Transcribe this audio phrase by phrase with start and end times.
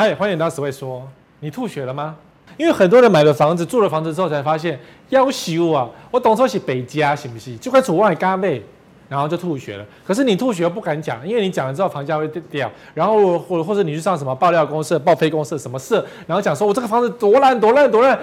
[0.00, 1.02] 嗨，欢迎来到史会说，
[1.40, 2.14] 你吐血了吗？
[2.56, 4.78] 因为很多人买了房子，住了房子之后才发现，
[5.10, 7.56] 夭寿啊，我当初是北家，是不是？
[7.56, 8.64] 就快出外加倍，
[9.08, 9.84] 然后就吐血了。
[10.06, 18.16] 可是你吐血又不敢讲，因为你讲了之后房价会掉，然后或或者你去上什么爆料公社、报废公社什么社，然后讲说我这个房子多烂多烂多烂，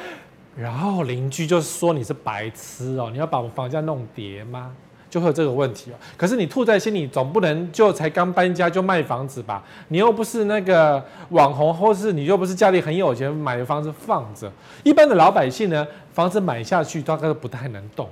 [0.56, 4.72] 然后邻居就说你是白痴哦，你要把我房价弄跌吗？
[5.16, 5.96] 就会有这个问题哦。
[6.18, 9.64] 可是你吐在心里，总不能就才刚搬家就卖房子吧？
[9.88, 14.52] 你又不是那个网红，或是你又不是家里很有钱，买的房子放着。
[14.84, 18.10] 一般的老百姓呢，房子买下去大概都不太能动。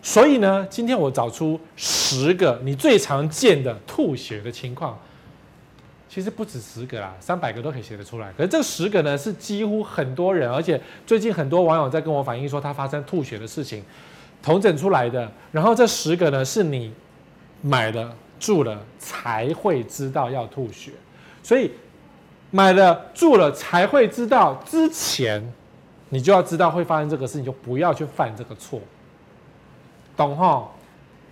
[0.00, 4.96] 所以呢，今天我找出十个你最常见的吐血的情况，
[6.08, 8.32] 其实不止十个啦，三百个都可以写得出来。
[8.36, 13.82] 可是这十个呢，是几乎很多人，而且最近很多网友在跟我反映说，他发生吐血的事情。
[14.46, 16.92] 统整出来的，然后这十个呢，是你
[17.62, 20.92] 买了住了才会知道要吐血，
[21.42, 21.68] 所以
[22.52, 25.52] 买了住了才会知道之前，
[26.10, 28.80] 你就要知道会发生这个事情，就不要去犯这个错，
[30.16, 30.70] 懂哈？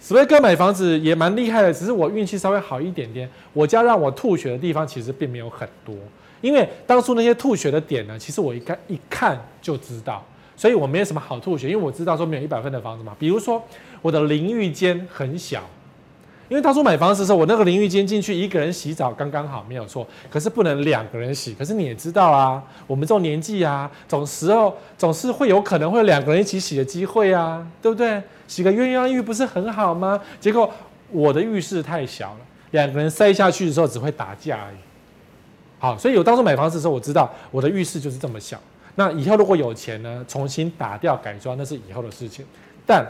[0.00, 5.94] 史威哥买房子也蛮厉害的，只是我运气稍微好一点点，我家让我吐血的地方其实并没有很多，
[6.41, 10.27] 因为当初那些吐血的点呢，其实我一看一看就知道。
[10.56, 13.14] 所以我没有什么好吐血，因为我知道说没有一百分的房子嘛。
[13.19, 13.62] 比如说
[14.00, 15.62] 我的淋浴间很小，
[16.48, 20.06] 因为当初买房子的时候，我那个淋浴间进去一个人洗澡刚刚好，没有错。
[20.30, 21.55] 可是不能两个人洗。
[21.55, 28.22] 可是你也知道啊，我们这种年纪啊，总时候总是会有可能会有两个人一起洗的机会啊，对不对？
[28.46, 30.20] 洗个鸳鸯浴不是很好吗？
[30.39, 30.70] 结果
[31.11, 32.41] 我的浴室太小了，
[32.72, 34.77] 两个人塞下去的时候只会打架而已。
[35.78, 38.61] 好，所以我当初买房子的时候，我知道我的浴室就是这么小。
[38.97, 42.45] 那以后如果有钱呢，重新打掉改装，那是以后的事情。
[42.87, 43.06] 但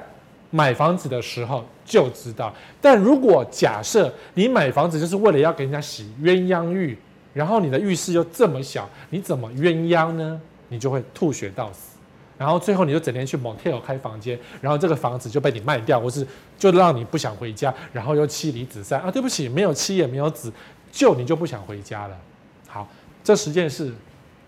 [0.51, 2.55] 买房子的时候就知道。
[2.81, 6.97] 但如果假设你买房子就是为了要给人家洗鸳鸯浴，
[7.33, 10.41] 然后你的浴室又这么小，你怎么鸳鸯呢？
[10.69, 11.99] 你就会吐血到死。
[12.39, 16.27] 然后最后你就整天去 motel 开房间，然后这个房子就被你卖掉，或是
[16.59, 19.11] 就让你不想回家，然后又妻离子散啊！
[19.11, 20.53] 对不起，没有妻也没有子，
[20.91, 22.17] 就你就不想回家了。
[22.67, 22.89] 好，
[23.23, 23.93] 这十件事。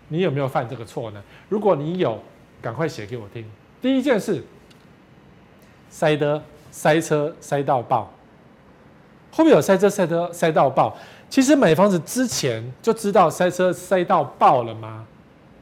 [0.09, 1.21] 你有没有犯这个错呢？
[1.49, 2.19] 如果你有，
[2.61, 3.45] 赶快写给我听。
[3.81, 4.43] 第一件事，
[5.89, 6.41] 塞的
[6.71, 8.11] 塞车塞到爆，
[9.31, 10.95] 后面有塞车塞车塞到爆。
[11.29, 15.05] 其实买房子之前就知道塞车塞到爆了吗？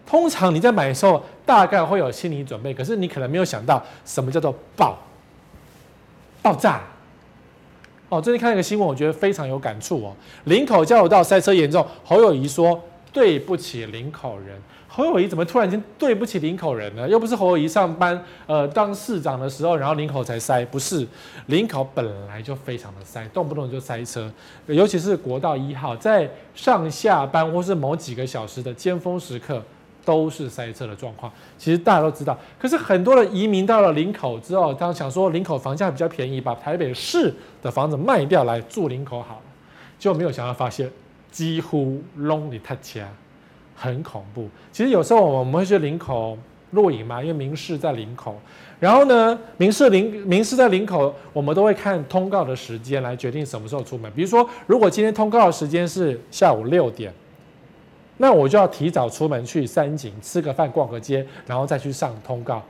[0.06, 4.98] 通常你在买的时候大概会有心理准备，可是你可能没有想到什么叫做爆，
[6.44, 6.82] 爆炸。
[8.10, 10.16] 哦，最近看一个新闻，我觉得非常有感触哦。
[10.44, 12.80] 林口交流道塞车严重，侯友谊说。
[13.16, 14.62] 对不起，林口人。
[14.90, 17.08] 侯友谊怎么突然间对不起林口人呢？
[17.08, 21.08] 又不是侯友谊上班，呃，当市长的时候，然后林口才塞，不是，
[21.46, 24.30] 林口本来就非常的塞，动不动就塞车，
[24.68, 29.64] 尤其是国道一号，在上下班或是某几个小时的尖峰时刻，
[30.04, 31.32] 都是塞车的状况。
[31.58, 39.42] 其实大家都知道，可是很多人移民到了林口之后，他想说林口房价比较便宜，把台北市的房子卖掉来住林口好了，
[39.98, 40.90] 就没有想到发现。
[41.36, 43.06] 几乎拢你他掐，
[43.76, 44.48] 很恐怖。
[44.72, 46.38] 其实有时候我们会去林口
[46.72, 48.40] 录影嘛，因为民视在林口。
[48.80, 54.10] 然后呢，民视林民视在林口，我们都会看通告的时间来决定什么时候出门。
[54.16, 57.14] 比如说，如果今天通告的时间是下午六点，
[58.16, 62.64] 那我就要提早出门去三井吃个饭、逛个街，然后再去上通告，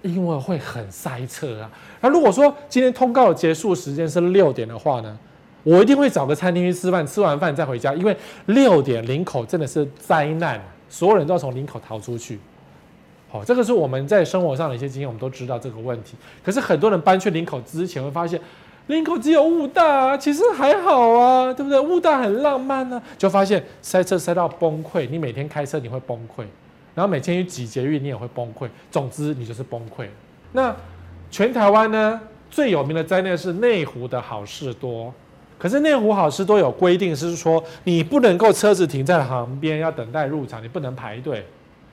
[0.00, 1.70] 因为会很塞车啊。
[2.00, 5.18] 那如果说今天通告的结束时间是六点的话呢？
[5.64, 8.16] 我一定会找个餐厅去吃饭，吃完饭再回家，因为
[8.46, 12.38] 六点林口真的是灾难，所有人都要从林口逃出去。
[13.30, 16.16] 好，这个是我们在生活上的一些经验，我们都知道这个问题。
[16.44, 18.40] 可是很多人搬去林口之前会发现，
[18.86, 21.80] 林口只有雾大，其实还好啊，对不对？
[21.80, 25.08] 雾大很浪漫呢，就发现塞车塞到崩溃。
[25.10, 26.44] 你每天开车你会崩溃，
[26.94, 28.68] 然后每天去挤捷运你也会崩溃。
[28.90, 30.06] 总之你就是崩溃。
[30.52, 30.76] 那
[31.30, 32.20] 全台湾呢，
[32.50, 35.12] 最有名的灾难是内湖的好事多。
[35.64, 41.42] 可是内湖好市多有规定，是说你不能够车子停在旁边，要等待入场，你不能排队，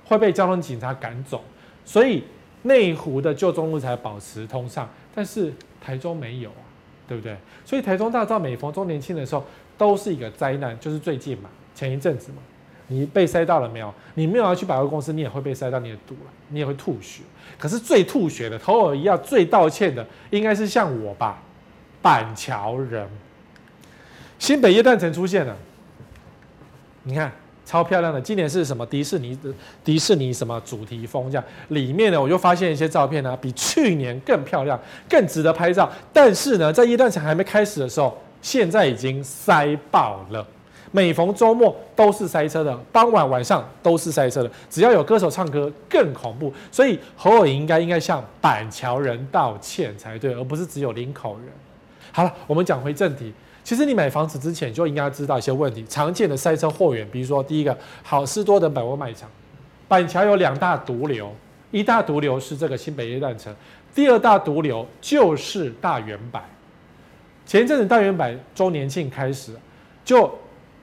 [0.03, 1.41] 会被交通警察赶走。
[1.85, 2.21] 所以
[2.63, 6.67] 内湖的旧中路才保持通畅，但是台中没有啊，
[7.07, 7.33] 对不对？
[7.63, 9.45] 所以台中大道每逢周年庆的时候
[9.77, 12.39] 都是一个灾难，就是最近嘛，前一阵子嘛，
[12.87, 13.93] 你被塞到了没有？
[14.15, 17.23] 你没有要去百货公司，你也会被塞到，你也堵了，你也会吐血。
[17.57, 21.41] 可是最吐血的，头尔一样最道歉的，应该是像我吧，
[22.01, 23.07] 板桥人。
[24.41, 25.55] 新北耶诞城出现了，
[27.03, 27.31] 你看
[27.63, 28.19] 超漂亮的。
[28.19, 29.37] 今年是什么迪士尼
[29.83, 31.43] 迪士尼什么主题风这样？
[31.67, 34.77] 里面呢，我就发现一些照片呢，比去年更漂亮，
[35.07, 35.87] 更值得拍照。
[36.11, 40.43] 但是呢，在耶诞城还没开始的时候，现在已经塞爆了，
[40.89, 44.49] 每逢周末都是塞车的，傍晚晚上都是塞车的。
[44.71, 46.51] 只要有歌手唱歌，更恐怖。
[46.71, 51.49] 所以侯友宜应该应该向板桥人道歉才对，而不是只有林口人。
[52.11, 53.31] 好了，我们讲回正题。
[53.63, 59.29] 其实你买房子之前就应该知道一些问题，常见的塞车货源，比如说第一个好事多的百货卖场，
[59.87, 61.33] 板桥有两大毒瘤，
[61.69, 63.55] 一大毒瘤是这个新北耶诞城，
[63.93, 66.43] 第二大毒瘤就是大圆百。
[67.45, 69.53] 前一阵子大圆百周年庆开始，
[70.03, 70.33] 就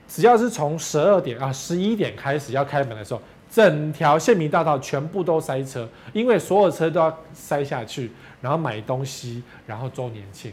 [0.07, 3.21] 只要是从十二点啊十一点开始要开门的时候，
[3.51, 8.11] 整条县民大道全部都塞车，因为所有车都要塞下去，
[8.41, 10.53] 然后买东西，然后周年庆。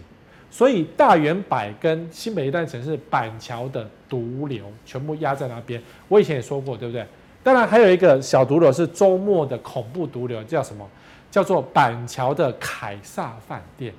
[0.56, 5.82] 所以大远百跟新北耶诞城市板桥的毒瘤，全部压在那边。
[6.08, 7.06] 我以前也说过，对不对？
[7.44, 10.88] 当然还有一个小毒瘤是周末的恐怖毒瘤，叫什么？
[11.30, 13.94] 叫做板桥的凯撒饭店。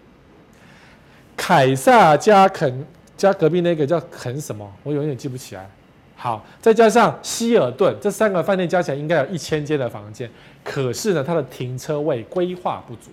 [1.37, 2.87] 凯撒加肯
[3.19, 4.67] 加隔壁那个叫肯什么？
[4.83, 5.69] 我永远记不起来。
[6.17, 10.31] 好，再加上希尔顿，这三个饭店加起来应该有一千间的房间，
[10.65, 13.11] 可是呢，它的停车位规划不足。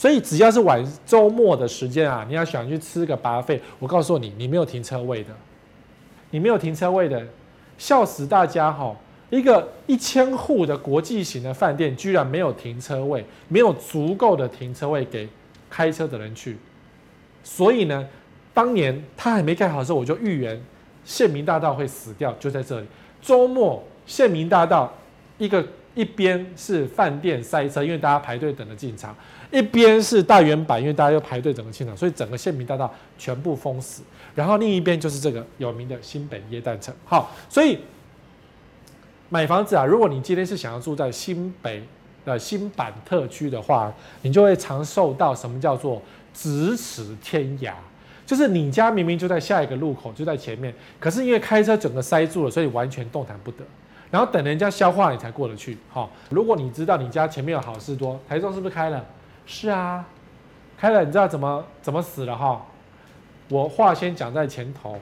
[0.00, 5.28] 所以只要是晚周末的时间啊，你要想去吃个巴费我告诉你，你没有停车位的，
[6.30, 7.22] 你没有停车位的，
[7.76, 8.96] 笑死大家哈！
[9.28, 15.28] 一个一千户的国际型的饭店，居然没有停车位，没有足够的停车位给
[15.68, 16.56] 开车的人去。
[17.44, 18.08] 所以呢，
[18.54, 20.58] 当年他还没盖好的时候，我就预言
[21.04, 22.86] 县民大道会死掉，就在这里。
[23.20, 24.94] 周末县民大道
[25.36, 25.62] 一个
[25.94, 29.14] 一边是饭店塞车，因为大家排队等着进场。
[29.50, 34.02] 一边是大圆板，因为大家要排队整个进场，所以整个县民大道全部封死。
[34.32, 36.94] 然后另一边就是这个有名的新北耶诞城。
[37.04, 37.80] 好，所以
[39.28, 41.82] 买房子啊，如果你今天是想要住在新北
[42.24, 46.00] 的新版特区的话，你就会常受到什么叫做
[46.32, 47.72] 咫尺天涯，
[48.24, 53.64] 就是你家明明就在下一个路口，就在前面，可是因为开车整个塞住了，所以完全动弹不得。
[54.10, 55.78] 然后等人家消化你才过得去。
[55.88, 59.04] 好，如果你知道你家前面有好事多，台中是不是开了？
[59.46, 60.04] 是啊，
[60.76, 62.66] 开了，你知道怎么怎么死了哈？
[63.48, 64.98] 我话先讲在前头，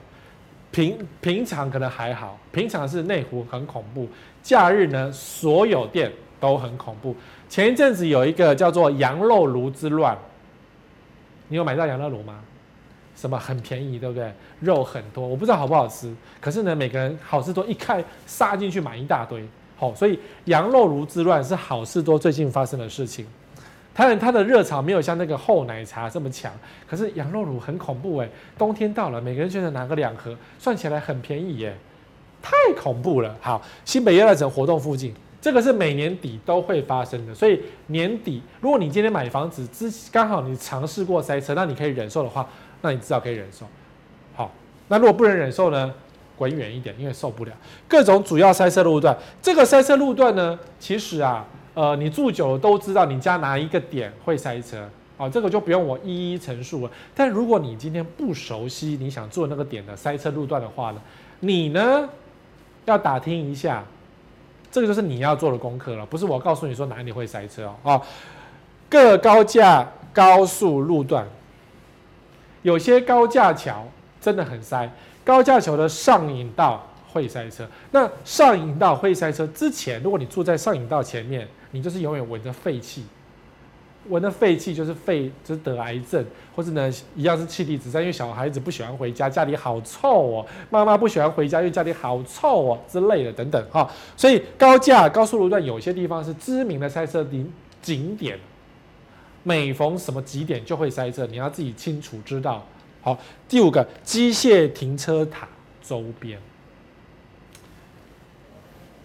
[0.71, 4.07] 平平常可能还好，平常是内湖很恐怖，
[4.41, 7.15] 假日呢所有店都很恐怖。
[7.47, 10.17] 前一阵子有一个叫做羊肉炉之乱，
[11.47, 12.39] 你有买到羊肉炉吗？
[13.19, 14.31] 什么很便宜，对不对？
[14.61, 19.43] 肉很多，我不知道好不好吃，可是呢，每个人好事多一看杀进去买一大堆，
[19.75, 23.25] 好，所以羊肉炉之乱是好事多最近发生的事情。
[23.93, 26.49] 当然，它的热潮没有像那个厚奶茶这么强，
[26.87, 28.29] 可是羊肉炉很恐怖哎！
[28.57, 31.75] 冬天到了，每个人觉得拿个两盒，算起来很便宜耶，
[32.41, 32.51] 太
[32.81, 33.35] 恐怖了。
[33.41, 42.47] 好，新北耶诞城活动附近，这个是每年底都会发生的，所以年底如果你今天买房子之刚好你尝试过塞车，那你可以忍受的话，
[42.81, 43.65] 那你至少可以忍受。
[44.35, 44.51] 好，
[44.87, 45.93] 那如果不能忍受呢，
[46.37, 47.51] 滚远一点，因为受不了
[47.87, 49.17] 各种主要塞车路段。
[49.41, 51.45] 这个塞车路段呢，其实啊。
[51.75, 56.91] 呃，你住久了都知道你家哪一个点会塞车啊，这个就不用我一一陈述了。
[57.15, 61.01] 但如果你今天不熟悉你想住那个点的塞车路段的话呢，
[61.39, 62.09] 你呢
[62.83, 63.81] 要打听一下，
[64.69, 67.75] 这个就是你要做的功课了，不是我告诉你说哪里会塞车哦。
[67.83, 68.01] 哦，
[68.89, 71.25] 各高架高速路段，
[72.69, 73.83] 有些高架桥
[74.21, 74.87] 真的很塞，
[75.23, 77.67] 高架桥的上引道会塞车。
[77.91, 81.47] 那上引道会塞车之前，如果你住在上引道前面。
[81.71, 83.03] 你就是永远闻着废气，
[84.07, 93.87] 闻着废气就是肺，就是得癌症，或者呢一样是妻离子散，因为小孩子不喜欢回家，家里好臭哦；妈妈不喜欢回家，因为家里好臭哦之类的等等哈。
[94.17, 98.39] 所以高架高速路段有些地方是知名的塞车景景点，
[99.43, 102.65] 每逢什么几点就会塞车，你要自己清楚知道。
[103.01, 103.17] 好，
[103.47, 105.47] 第五个机械停车塔
[105.81, 106.39] 周边。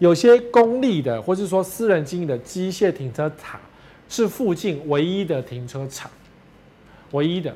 [0.00, 3.60] 有些公立的，或是说私人经营的机械停车场，
[4.08, 6.10] 是附近唯一的停车场，
[7.12, 7.54] 唯一的。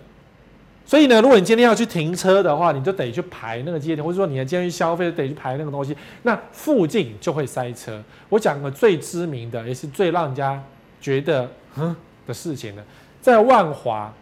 [0.87, 8.03] 所以呢，如果你今天要去停车的话，你就得去排那个机械停，或者说你今天去消费，得去排那个东西，那附近就会塞车。
[8.29, 10.63] 我讲个最知名的，也是最让人家
[11.01, 11.95] 觉得哼
[12.29, 12.85] 的事情呢，
[13.21, 14.15] 在万华，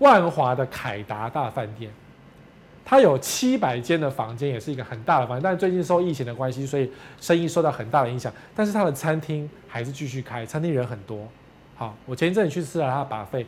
[0.00, 1.88] 万华的凯达大饭店。
[2.84, 8.32] 它有七百间的房间，也是一个很大的房间，但最近受疫情的关系，所以生意受到很大的影响。
[8.56, 11.28] 但是它的餐厅还是继续开，餐厅人很多。
[11.76, 13.46] 好，我前一阵去吃了它的把费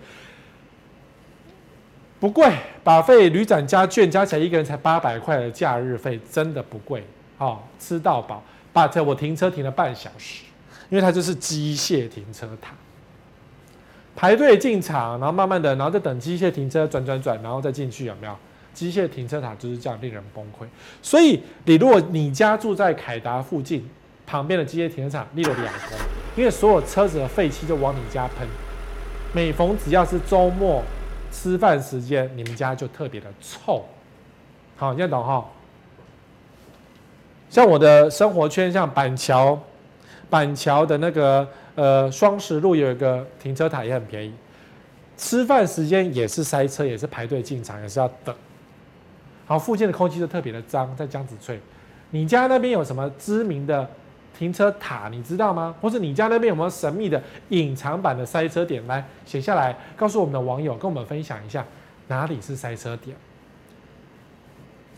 [2.20, 2.52] 不贵
[2.84, 7.02] 把费旅展加券加起来一个人才八百块的假日费，真的不贵。
[7.38, 8.42] 好，吃到饱。
[8.75, 10.44] But 我停车停了半小时，
[10.90, 12.75] 因为它就是机械停车塔，
[14.17, 18.35] 排队进场，然后慢慢的，然后再等机械停车转转转，然后再进去，有没有？
[18.73, 20.64] 机械停车塔就是这样令人崩溃。
[21.02, 23.88] 所以你如果你家住在凯达附近，
[24.26, 25.97] 旁边的机械停车场立了两个，
[26.37, 28.47] 因为所有车子的废气就往你家喷。
[29.33, 30.83] 每逢只要是周末
[31.33, 33.85] 吃饭时间，你们家就特别的臭。
[34.76, 35.45] 好，你这样懂哈？
[37.49, 39.59] 像我的生活圈，像板桥，
[40.31, 41.47] 板桥的那个
[41.80, 44.34] 呃双十路有一个停车塔也很便宜。
[45.16, 48.34] 吃饭时间也是塞车，也是排队进场，也是要等。
[49.46, 51.58] 好，附近的空气就特别的脏，在江子翠。
[52.10, 53.88] 你家那边有什么知名的？
[54.38, 55.75] 停车塔，你知道吗？
[55.82, 58.87] 或者你家那边有没有神秘的隐藏版的塞车点？
[58.87, 61.62] 来写下来，告诉我们的网友，跟我们分享一下
[62.06, 63.14] 哪里是塞车点。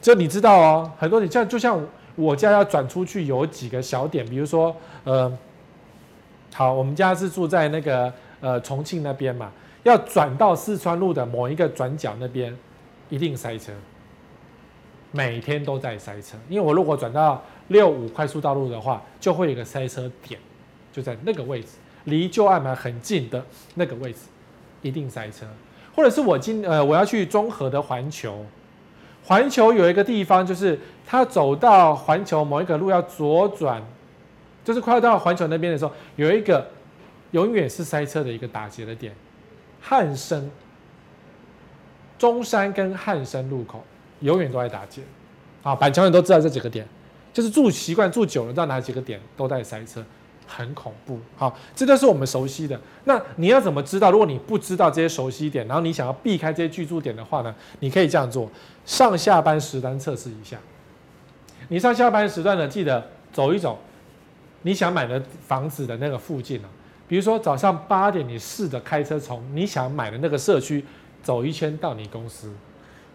[0.00, 1.80] 这你知道哦，很多你像就像
[2.14, 5.32] 我家要转出去有几个小点，比如说呃，
[6.52, 9.50] 好，我们家是住在那个呃重庆那边嘛，
[9.82, 12.56] 要转到四川路的某一个转角那边，
[13.08, 13.72] 一定塞车，
[15.10, 17.42] 每天都在塞车，因为我如果转到。
[17.68, 20.38] 六五快速道路的话，就会有一个塞车点，
[20.92, 21.68] 就在那个位置，
[22.04, 23.42] 离旧爱买很近的
[23.76, 24.18] 那个位置，
[24.82, 25.46] 一定塞车。
[25.94, 28.44] 或者是我今呃我要去中和的环球，
[29.24, 33.82] 环球有一个地方，就是他走到环球某一个路要左转，
[34.64, 36.68] 就是快要到环球那边的时候，有一个
[37.32, 39.14] 永远是塞车的一个打结的点，
[39.80, 40.50] 汉生、
[42.18, 43.84] 中山跟汉生路口
[44.20, 45.02] 永远都在打结。
[45.62, 46.86] 啊，板桥人都知道这几个点。
[47.32, 50.04] 就是住习惯住久了，到哪几个点都在塞车，
[50.46, 51.18] 很恐怖。
[51.34, 52.78] 好，这都是我们熟悉的。
[53.04, 54.10] 那你要怎么知道？
[54.10, 57.54] 如果你不知道这些熟悉点，然后你想要避开这些居住点的话呢？
[57.80, 58.50] 你可以这样做：
[58.84, 60.58] 上下班时段测试一下。
[61.68, 63.02] 你上下班时段呢，记得
[63.32, 63.78] 走一走
[64.62, 66.68] 你想买的房子的那个附近啊。
[67.06, 70.84] 比如说早上八点，你试着开车从你想买的那个社区
[71.22, 72.52] 走一圈到你公司，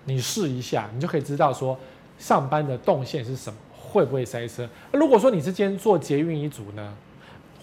[0.06, 1.78] 你试一下，你就可以知道说
[2.18, 3.60] 上班的动线是什么。
[3.90, 4.68] 会不会塞车？
[4.92, 6.94] 如果说你是今天坐捷运一组呢，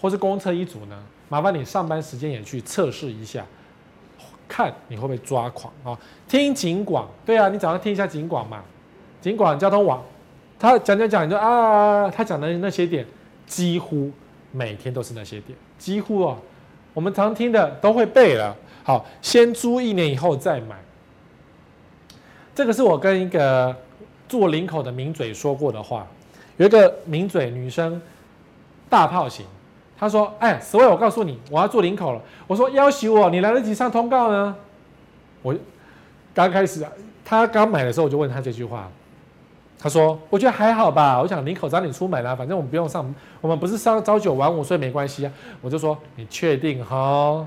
[0.01, 1.03] 或是公车一组呢？
[1.29, 3.45] 麻烦你上班时间也去测试一下，
[4.47, 5.97] 看你会不会抓狂啊？
[6.27, 8.63] 听警广，对啊，你早上听一下警广嘛。
[9.21, 10.03] 警广交通网，
[10.59, 13.05] 他讲讲讲，你就啊，他讲的那些点，
[13.45, 14.11] 几乎
[14.51, 16.37] 每天都是那些点，几乎哦，
[16.93, 18.55] 我们常听的都会背了。
[18.83, 20.75] 好，先租一年以后再买。
[22.53, 23.75] 这个是我跟一个
[24.29, 26.07] 做领口的名嘴说过的话。
[26.57, 28.01] 有一个名嘴女生，
[28.89, 29.45] 大炮型，
[29.97, 34.55] 她说：“哎，所以我告诉你，我要做领口了。”我说：“要挟我，你来得及上通告呢？”
[35.43, 35.53] 我
[36.33, 36.91] 刚开始啊，
[37.25, 38.89] 她刚买的时候，我就问她这句话。
[39.77, 47.45] 他说：“我觉得还好吧，我想林口早点出门啦，反正我们不用上，我们不是上朝九晚五，所以没关系啊。”我就说：“你确定哈？”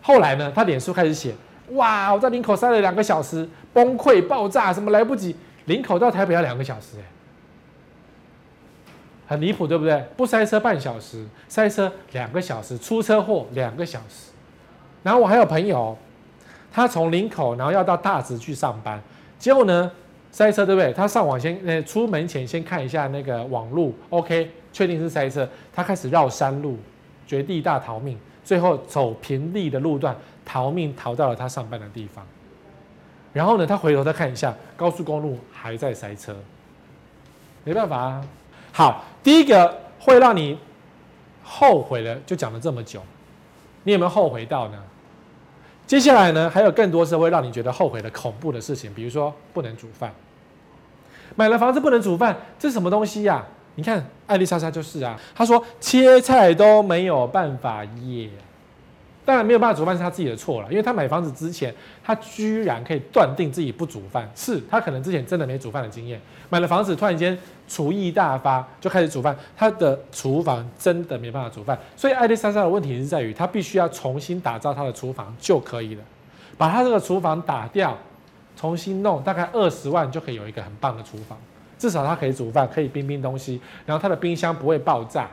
[0.00, 1.34] 后来呢，他脸书开始写
[1.74, 5.36] ：“哇，我在林口塞了两个小时，崩溃爆炸，什么来不及？
[5.66, 7.04] 林口到台北要两个小时，欸，
[9.26, 10.06] 很离谱，对不对？
[10.16, 14.30] 不塞车半小时，塞车两个小时，出车祸两个小时。
[15.02, 15.98] 然后我还有朋友，
[16.72, 19.02] 他从林口，然后要到大直去上班，
[19.38, 19.90] 结果呢
[20.36, 20.92] 塞车，对不对？
[20.92, 26.76] 他上网先，呃，出门前先看一下那个网路，OK，确定是塞车，他开始绕山路，
[27.26, 30.14] 绝地大逃命，最后走平地的路段
[30.44, 32.22] 逃命，逃到了他上班的地方。
[33.32, 36.36] 然后呢，他回头再看一下高速公路还在塞车，
[37.64, 38.22] 没办法啊。
[38.72, 40.58] 好，第一个会让你
[41.42, 43.00] 后悔的，就讲了这么久，
[43.84, 44.76] 你有没有后悔到呢？
[45.86, 50.12] 接下来呢，还有更多是会让你觉得后悔的恐怖的事情，比如说不能煮饭，
[51.36, 53.44] 买了房子不能煮饭，这是什么东西呀？
[53.76, 58.28] 你看艾丽莎莎就是啊，她说切菜都没有办法耶。
[59.24, 76.02] 当然没有办法煮饭是他自己的错了，因为他买房子之前，他居然可以断定自己不煮饭，是他可能之前真的没煮饭的经验，买了房子突然间厨艺大发就开始煮饭，他的厨房真的没办法煮饭，所以艾丽莎莎的问题是在于他必须要重新打造他的厨房就可以了，
[76.56, 77.98] 把他这个厨房打掉，
[78.56, 81.38] 重新弄，大概二十万就可以有一个很棒的厨房，
[81.78, 85.28] 至少它可以煮饭，可以冰冰东西，然后它的冰箱不会爆炸。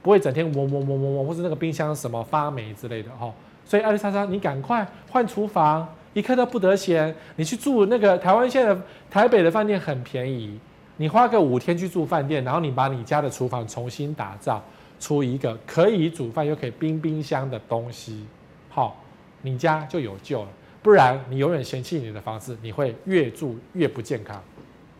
[0.00, 3.30] 不会整天嗡嗡嗡嗡嗡，或是那个冰箱什么发霉之类的哈。
[3.64, 7.12] 所以艾丽莎莎，你赶快换厨房，一刻都不得闲。
[7.34, 8.74] 你去住那个台湾现在
[9.10, 10.58] 台北的饭店很便宜，
[10.98, 14.62] 你花个五天去住饭店，然后你把你家的厨房重新打造
[15.00, 18.24] 出一个可以煮饭又可以冰冰箱的东西，
[18.70, 18.96] 好，
[19.42, 20.48] 你家就有救了。
[20.88, 24.42] 不然你永远嫌弃你的房子，你会越住越不健康。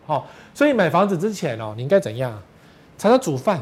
[0.05, 2.39] 好，所以买房子之前哦，你应该怎样？
[2.95, 3.59] 常常煮饭。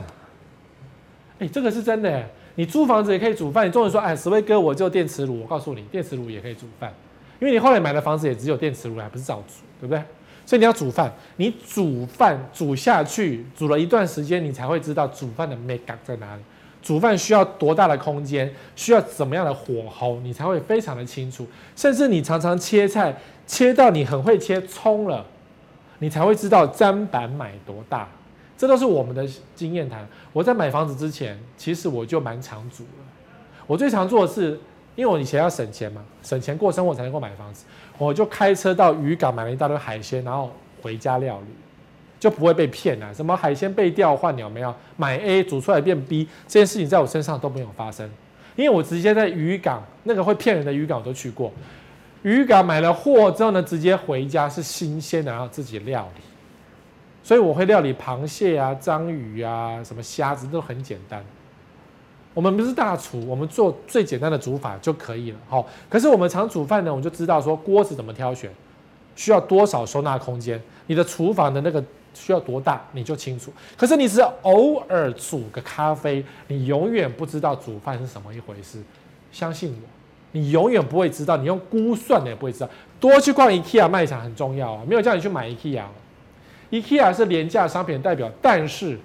[1.39, 2.22] 哎，这个是真的。
[2.55, 3.65] 你租房子也可以煮饭。
[3.65, 5.39] 你终于说，哎，石威哥，我就电磁炉。
[5.39, 6.93] 我告诉你，电磁炉也可以煮饭。
[7.39, 10.03] 因为你后来买的房子也只有电磁炉，还不是照煮，对不对？
[10.46, 16.41] 所以你要煮饭，你煮饭煮下去，煮了一段时间，你才会知道煮饭的美感在哪里。
[16.88, 21.46] 煮饭需要多大的空间，需要怎么样的火候，你才会非常的清楚。
[21.75, 23.13] 甚至你常常切菜，
[23.46, 25.25] 切到你很会切葱了，
[26.00, 28.08] 你才会知道砧板买多大。
[28.58, 30.08] 这都是我们的经验谈。
[30.32, 33.03] 我在买房子之前，其实我就蛮常煮了。
[33.65, 34.58] 我最常做的是，
[34.96, 37.65] 因为我以前要省钱嘛，省钱过生活才能够买房子，
[37.98, 40.50] 我就开车到渔港买了一大堆海鲜，然后
[40.82, 41.48] 回家料理。
[42.19, 43.13] 就不会被骗了。
[43.13, 44.74] 什么海鲜被调换有没有？
[44.95, 48.09] 买 A 煮出来变 B，这件事情在我身上都没有发生，
[48.55, 51.51] 因为我直接在渔港那个会骗人的渔港我都去过。
[52.24, 56.21] 渔港买了货之后呢，直接回家是新鲜的，然后自己料理。
[57.24, 61.24] 所以我会料理螃蟹啊、章鱼啊、什么虾子都很简单。
[62.33, 65.38] 我们不是大厨，我们做最简单的煮法就可以了。
[65.47, 68.50] 好，可是我们常煮饭呢，我就知道说锅子怎么挑选，
[69.15, 71.83] 需要多少收纳空间，你的厨房的那个。
[72.19, 78.81] 需要多大你就清楚，可是你只是偶尔煮个咖啡，你永远不知道煮饭是什么一回事。
[79.31, 79.88] 相信我，
[80.31, 82.69] 你永远不会知道，你用估算的也不会知道。
[83.00, 85.83] 多去逛 IKEA 卖场很重要啊，没有叫你去买 IKEA。
[86.71, 89.00] IKEA 是廉价商品代表，但是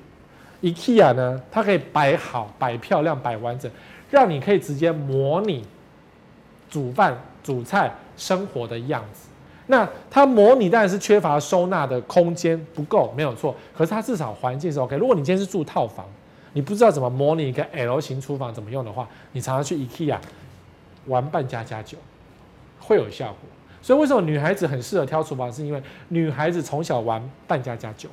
[0.63, 3.71] IKEA 呢，它可以摆好、摆漂亮、摆完整，
[4.11, 5.65] 让你可以直接模拟
[6.71, 9.29] 煮饭、煮菜生活的样子。
[9.73, 13.57] 那它模拟当然是缺乏收纳的空间不够，没有错。
[13.75, 14.95] 可是它至少环境是 OK。
[14.99, 16.05] 如果你今天是住套房，
[16.53, 20.19] 你不知道怎么模拟一个 L 型厨房怎么用的话，你常常去 IKEA
[21.07, 21.97] 玩扮家家酒，
[22.81, 23.37] 会有效果。
[23.81, 25.51] 所以为什么女孩子很适合挑厨房？
[25.51, 28.11] 是因为女孩子从小玩扮家家酒，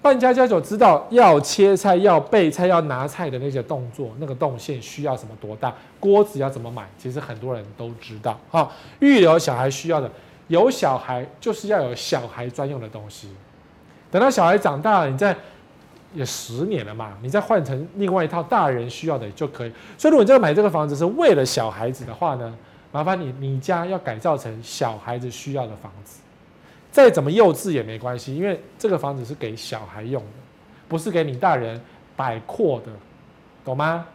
[0.00, 8.38] 扮家家酒知道要切菜、要备菜、要拿菜的那些动作，那个动线需要什么多大，锅子要怎么买，其实很多人都知道。
[8.48, 10.08] 哈，预留小孩需要的。
[10.48, 13.28] 有小孩就是要有小孩专用的东西，
[14.10, 15.34] 等到小孩长大了，你再
[16.14, 19.72] 也十年了嘛，你再换成另外一套大人需要的就可以。
[19.96, 22.54] 所以，如果你这个买这个房子是为了小孩子的话呢，
[22.90, 26.20] 麻烦你你家要改造成小孩子需要的房子，
[26.90, 30.28] 再怎么幼稚也没关系，因为这个房子是给小孩用的，
[30.88, 31.80] 不是给你大人
[32.14, 32.92] 摆阔的，
[33.64, 34.06] 懂吗？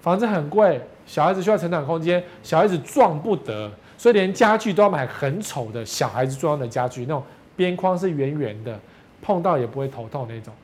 [0.00, 3.70] 房子很贵，小孩子需要成长空间，小孩子撞不得。
[3.98, 7.22] 所以连家具都要买很丑的小孩子装的家具，那种
[7.54, 8.80] 边框是圆圆的，
[9.20, 10.54] 碰到也不会头痛那种。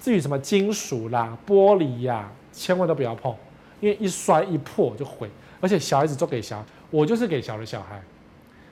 [0.00, 3.32] 至于什么金属啦、玻璃呀、千万都不要碰，
[3.80, 5.30] 因为一摔一破就毁。
[5.60, 8.00] 而且小孩子都给小，我就是给小的小孩，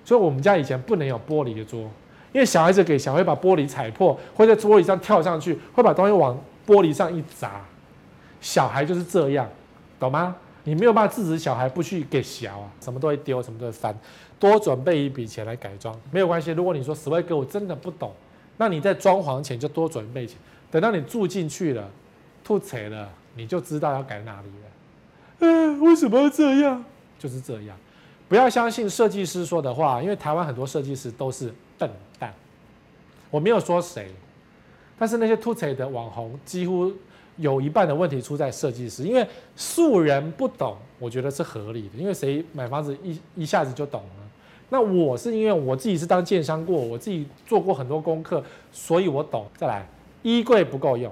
[0.04, 1.82] 所以我们家以前不能有玻璃的桌，
[2.32, 7.60] 因为小孩子给小孩把玻璃踩破，会在桌椅上跳上去，会把东西往玻璃上一砸。
[8.40, 9.46] 小孩就是这样，
[10.00, 10.34] 懂吗？
[10.68, 13.98] 你没有办法制止小孩不去给小啊，什么都会丢，什么都会翻，
[14.38, 16.50] 多准备一笔钱来改装没有关系。
[16.50, 18.12] 如果你说十位哥我真的不懂，
[18.58, 20.36] 那你在装潢前就多准备钱，
[20.70, 21.88] 等到你住进去了，
[22.44, 24.66] 吐槽了，你就知道要改哪里了。
[25.38, 26.84] 嗯， 为什么要这样？
[27.18, 27.74] 就是这样，
[28.28, 32.34] 不要相信设计师说的话，因为台湾很多设计师都是笨蛋。
[33.30, 34.12] 我没有说谁，
[34.98, 36.92] 但是那些吐槽的网红几乎。
[37.38, 41.96] 有一半的问题出在设计师，因为素人不懂，我觉得是合理的。
[41.96, 44.08] 因为谁买房子一一下子就懂了？
[44.70, 49.46] 那我是因为我自己是当建商过，我自己做过很多功课，所以我懂。
[49.56, 49.88] 再来，
[50.22, 51.10] 衣柜不够用，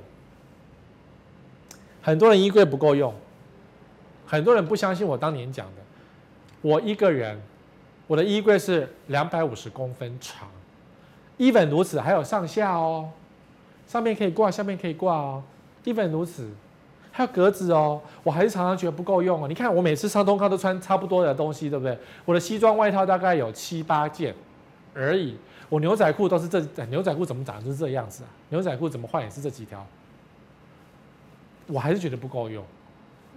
[2.02, 3.14] 很多人衣柜不够用，
[4.26, 5.82] 很多人不相信我当年讲的。
[6.60, 7.40] 我一个人，
[8.06, 10.48] 我的衣柜是两百五十公分长
[11.38, 13.08] ，even 如此，还有上下哦，
[13.86, 15.42] 上面可以挂，下面可以挂哦。
[15.86, 16.48] 一本如此，
[17.12, 19.46] 还有格子哦，我还是常常觉得不够用哦。
[19.46, 21.96] 你看我每次上东康都穿差不多的东西，对不对？
[22.24, 24.34] 我的西装外套大概有七八件
[24.92, 25.36] 而已，
[25.68, 28.28] 我牛仔裤都是这，牛仔裤怎么长就是这样子啊？
[28.48, 29.86] 牛仔裤怎么换也是这几条，
[31.68, 32.64] 我还是觉得不够用。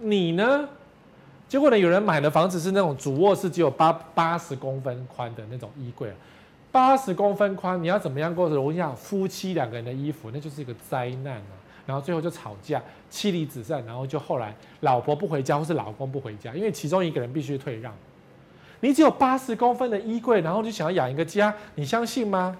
[0.00, 0.68] 你呢？
[1.48, 1.78] 结果呢？
[1.78, 6.12] 有人买的房子是那种主卧室只有八八十公分宽的那种衣柜，
[6.72, 8.60] 八十公分宽，你要怎么样过着？
[8.60, 11.59] 我跟你讲，夫妻两个人的衣服，那就是一个灾难啊！
[11.90, 17.92] 然后最后就吵架，妻离子散，然后就后来老婆不回家，或是老公不回家，因为其中一个人必须退让。
[18.78, 22.56] 你只有八十公分的衣柜，然后就想要养一个家，你相信吗？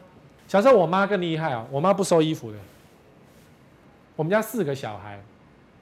[0.48, 2.58] 小时候我妈更厉害啊，我妈不收衣服的。
[4.16, 5.20] 我们家四个小孩，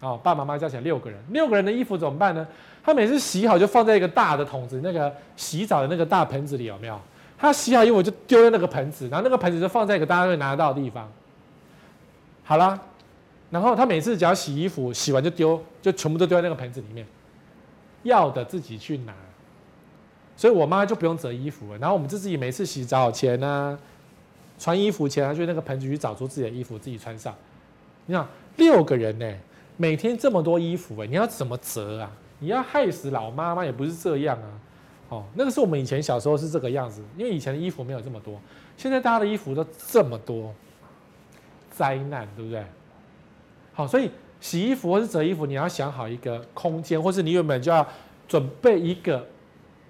[0.01, 2.47] 哦，爸爸妈妈加起来六个人，六个人的衣服怎么办呢？
[2.85, 7.01] 她每次洗好就放在一个大的桶子，那个洗澡的那个大盆子里有没有？
[7.39, 11.11] 她洗好衣服就丢在那个盆子，然后那个盆子就放在一个大家会拿得到的地方。
[12.45, 12.79] 好了。
[13.51, 17.07] 然后他每次只要洗衣服，洗完就丢，就全部都丢在那个盆子里面。
[18.05, 19.13] 要的自己去拿，
[20.37, 21.79] 所以我妈就不用折衣服了。
[21.79, 23.77] 然后我们自己每次洗澡前呢、
[24.57, 27.35] 穿衣服前啊，就那个盆子去找出自己的衣服自己穿上。
[28.07, 29.35] 你想六个人呢，
[29.77, 32.11] 每天这么多衣服哎，你要怎么折啊？
[32.39, 34.49] 你要害死老妈妈也不是这样啊。
[35.09, 38.41] 哦，那个是我们以前小时候是这个样子，因为以前的衣服没有这么多，
[38.77, 40.55] 现在大家的衣服都这么多，
[41.71, 42.65] 灾难对不对？
[43.79, 44.11] 好，所以
[44.41, 47.87] 洗衣服或是折衣服，你要想好一个空间，或是你原本就要
[48.27, 49.25] 准备一个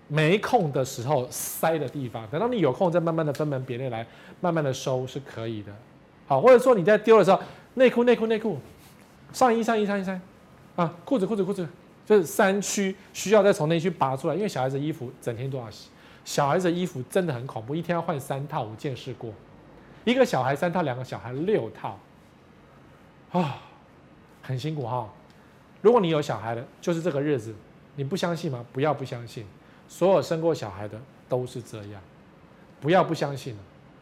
[0.08, 4.06] 没空的时候塞的地方，等到你有空再慢慢的分门别类来，
[4.42, 5.72] 慢慢的收是可以的。
[6.26, 7.40] 好，或者说你在丢的时候，
[7.76, 8.58] 内裤内裤内裤，
[9.32, 10.20] 上衣上衣上衣上衣，
[10.76, 11.66] 啊，裤子裤子裤子。
[12.04, 15.90] 就是三区需要再从内区拔出来，因为小孩子衣服整天都要洗，
[16.24, 19.30] 小孩子衣服真的很恐怖，一天要换三套，我见识过，
[20.06, 21.98] 一个小孩三套，两个小孩六套，
[23.32, 23.58] 啊，
[24.48, 25.06] 很辛苦哈。
[25.82, 27.54] 如果你有小孩的，就是这个日子，
[27.96, 28.64] 你不相信吗？
[28.72, 29.44] 不要不相信，
[29.86, 32.00] 所有生过小孩的都是这样，
[32.80, 33.54] 不要不相信。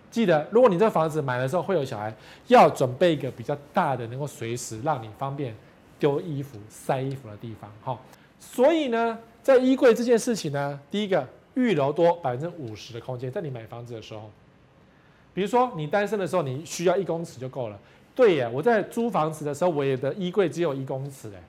[0.09, 2.15] 记得，如果你这房子买的时候会有小孩，
[2.47, 5.53] 要准备一个比较大的，能够随时让你方便。
[5.99, 7.99] 丢衣服、塞衣服的地方，哈，
[8.39, 14.31] 所以呢，在衣柜这件事情呢，第一个预留多百分之五十的空间，在你买房子的时候，
[15.33, 17.79] 比如说你单身的时候，你需要一公尺就够了。
[18.17, 21.43] 对耶，我在租房子的时候，我也的衣柜只有一公尺，哎，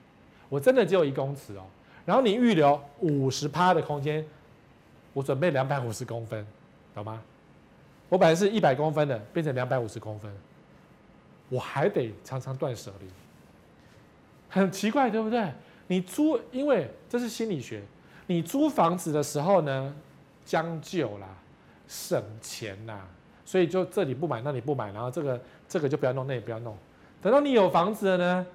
[0.50, 1.64] 我真的只有一公尺哦。
[2.04, 4.24] 然后你预留五十趴的空间，
[5.14, 6.46] 我准备两百五十公分，
[6.94, 7.22] 懂吗？
[8.10, 10.30] 我本来是一百公分的，变成两百五十公分，
[11.48, 13.06] 我还得常常断舍离。
[14.50, 15.50] 很奇怪，对不对？
[15.86, 17.82] 你租，因为这是心理学。
[18.26, 19.94] 你租房子的时候呢，
[20.44, 21.26] 将就啦，
[21.86, 23.06] 省钱啦，
[23.44, 26.76] 所以就这里不买，那里不买，然后这个这个就不要弄，那也不要弄。
[27.20, 28.46] 等到你有房子了呢，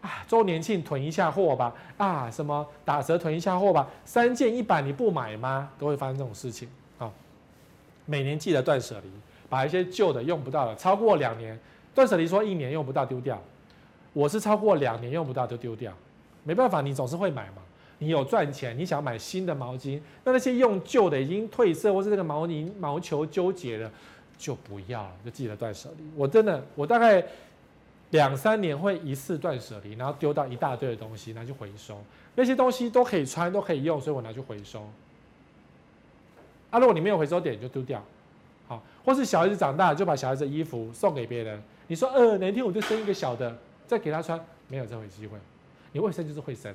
[0.00, 5.70] 啊，周年庆囤一下货吧，啊，什么打折囤一下货吧，三件一百你不买吗？
[5.78, 7.10] 都会发生这种事情啊。
[8.04, 9.10] 每年记得断舍离，
[9.48, 11.58] 把一些旧的用不到的，超过两年，
[11.94, 13.42] 断舍离说一年用不到丢掉。
[14.12, 15.92] 我是超过两年用不到就丢掉，
[16.44, 17.62] 没办法，你总是会买嘛。
[17.98, 23.90] 你有赚钱，你想买新的毛巾，那那些用旧的已经褪色，或是这个毛呢毛球纠结了，
[24.38, 26.04] 就不要了，就记得断舍离。
[26.14, 27.24] 我真的，我大概
[28.10, 31.98] 两三年会一次断舍离，然后丢到一大堆的东西拿去回收，
[32.34, 34.88] 那些东西都可以穿，都可以用，所以我拿去回收。
[36.70, 38.02] 啊，如果你没有回收点，就丢掉。
[38.68, 41.62] 好，或是小孩子长大就把小孩子的衣服送给别人。
[41.86, 43.56] 你说，呃，哪天我就生一个小的。
[43.88, 45.38] 再给他穿，没有这回机会。
[45.92, 46.74] 你会生就是会生，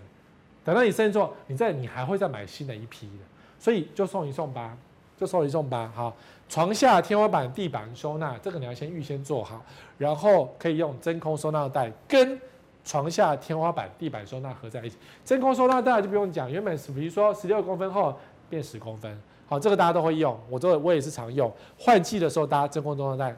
[0.64, 3.24] 等到你生之后，你再你还会再买新的一批的，
[3.60, 4.78] 所以就送一送吧，
[5.22, 5.94] 就送一送吧。
[5.96, 6.12] 好，
[6.50, 9.64] 床下、天花板、地板收纳，这个你要先预先做好，
[10.00, 12.42] 然后可以用真空收纳袋跟
[12.84, 14.98] 床下、天花板、地板收纳合在一起。
[15.24, 18.18] 真空收纳袋就不用讲，原本是比如说十六公分厚
[18.50, 21.54] 变十公分，好，这个大家都会用，我这我也是常用。
[21.78, 23.38] 换季的时候，大家真空收纳袋、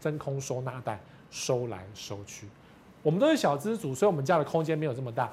[0.00, 0.98] 真空收纳袋
[1.30, 2.48] 收来收去。
[3.04, 5.30] 我们都是小资族，所以我们家的空间没有这么大。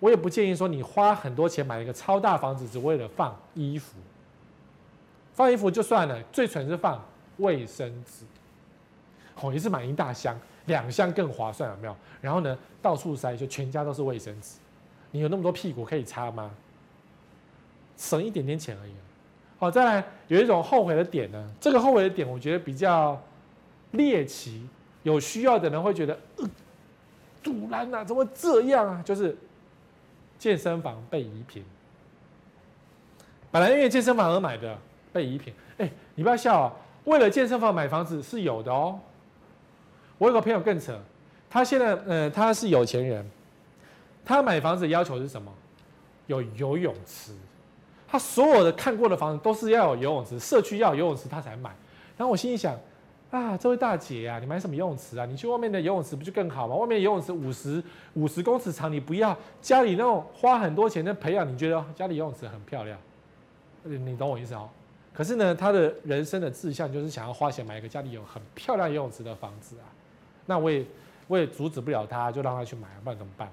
[0.00, 3.96] 我也不建议说你花很多钱买一个超大房子，只为了放衣服。
[5.32, 7.02] 放衣服就算了，最蠢是放
[7.38, 8.24] 卫生纸。
[9.40, 11.96] 哦，一次买一大箱，两箱更划算，有没有？
[12.20, 14.58] 然后呢，到处塞，就全家都是卫生纸。
[15.10, 16.50] 你有那么多屁股可以擦吗？
[17.96, 18.92] 省一点点钱而已。
[19.58, 23.20] 好，再来有一种后悔的点呢，这个后悔的点我觉得比较
[23.92, 24.68] 猎奇，
[25.02, 26.18] 有需要的人会觉得。
[26.36, 26.48] 呃
[27.42, 29.02] 阻拦呐，怎么这样啊？
[29.04, 29.36] 就是
[30.38, 31.64] 健身房被移品，
[33.50, 34.78] 本来因为健身房而买的
[35.12, 35.52] 备移品。
[35.78, 36.72] 哎，你不要笑啊！
[37.04, 38.98] 为了健身房买房子是有的哦。
[40.18, 40.98] 我有个朋友更扯，
[41.50, 43.28] 他现在呃他是有钱人，
[44.24, 45.52] 他买房子的要求是什么？
[46.26, 47.32] 有游泳池。
[48.06, 51.70] 他所有的看过的房子都是要有游泳池，社区要有游泳池他才买。
[52.16, 52.78] 然后我心里想。
[53.30, 55.24] 啊，这位大姐啊，你买什么游泳池啊？
[55.24, 56.74] 你去外面的游泳池不就更好吗？
[56.76, 62.98] 外面游泳池五十五十公尺长，你不要家里那种花很多钱的培养，你觉得家里游泳池很漂亮？
[63.84, 64.68] 你懂我意思哦？
[65.14, 69.84] 可是呢，他的人生的志向就是想要花钱买一个家里有很漂亮游泳池的房子啊。
[70.46, 70.84] 那我也
[71.26, 73.52] 我也阻止不了他，就让他去买，不然怎么办？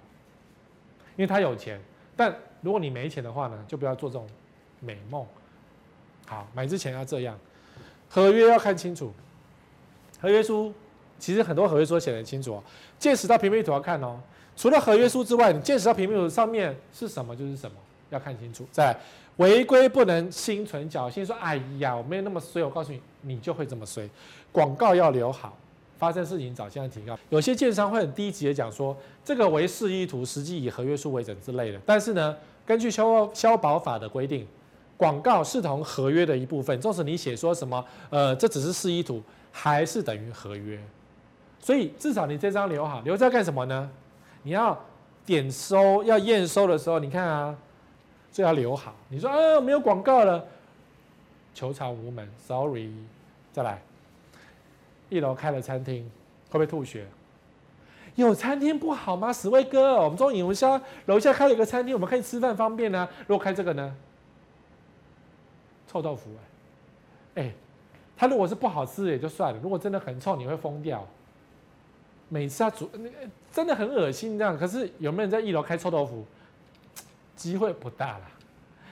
[1.16, 1.80] 因为他有钱。
[2.16, 4.28] 但如果你没钱的话呢，就不要做这种
[4.80, 5.26] 美梦。
[6.26, 7.38] 好，买之前要这样，
[8.10, 9.14] 合约要看清楚。
[10.22, 10.74] 合约书
[11.18, 12.64] 其实很多合约书写得很清楚哦，
[12.98, 14.20] 见识到平面图要看哦。
[14.56, 17.78] 除了合约书之外，你见识到平面图上面是什么就是什么，
[18.10, 18.68] 要看清楚。
[18.72, 18.94] 再
[19.40, 24.08] 违规不能心存侥幸，说哎呀我没有那么衰，我告诉你，你就会这么衰。
[24.52, 25.58] 广告要留好，
[25.98, 27.18] 发生事情早先提告。
[27.30, 31.80] 有些建商会很低级的讲说，这个为示意图，实际以合约书为准之类的。
[31.86, 34.46] 但是呢，根据消消保法的规定，
[34.98, 39.24] 广告视同合约的一部分，纵使你写说什么，呃，这只是示意图，
[39.54, 40.78] 还是等于合约。
[41.62, 43.90] 所以至少你这张留好，留着干什么呢？
[44.44, 44.78] 你要
[45.26, 47.56] 点收、要验收的时候，你看啊，
[48.32, 48.96] 这要留好。
[49.10, 50.46] 你说啊，没有广告了，
[51.54, 52.92] 求偿无门，sorry。
[53.52, 53.82] 再来，
[55.10, 56.04] 一楼开了餐厅，
[56.50, 57.08] 会不会吐血？
[58.16, 59.32] 有餐厅不好吗？
[59.32, 63.10] 史威哥，我们中影龙虾楼下开了一个餐厅，我们可以吃饭方便呢、啊。
[63.28, 63.96] 如果开这个呢？
[65.88, 66.30] 臭豆腐
[67.34, 67.54] 哎、欸，哎，
[68.16, 71.08] 它如果是不好吃也就算了，如果真的很臭，你会疯掉。
[72.28, 73.10] 每次他煮那个
[73.52, 76.24] 真的很恶心这样，可是有没有人在一楼开臭豆腐？
[77.40, 78.22] 机会不大了，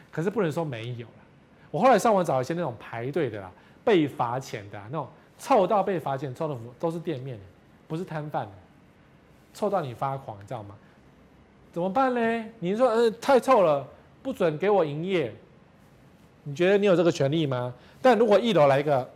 [0.10, 1.13] 可是不能说没有了。
[1.69, 3.51] 我后来上网找一些那种排队的啦，
[3.83, 5.05] 被罚钱的那种
[5.38, 7.43] 臭到被罚钱臭豆腐，都是店面的，
[7.89, 8.51] 不是摊贩的，
[9.53, 10.73] 臭到你发狂，你知道吗？
[11.73, 12.45] 怎么办呢？
[12.60, 13.86] 你说呃太臭了，
[14.23, 15.36] 不准给我营业。
[16.43, 17.73] 你觉得你有这个权利吗？
[18.01, 19.07] 但如果一楼来一个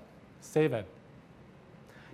[0.44, 0.84] seven，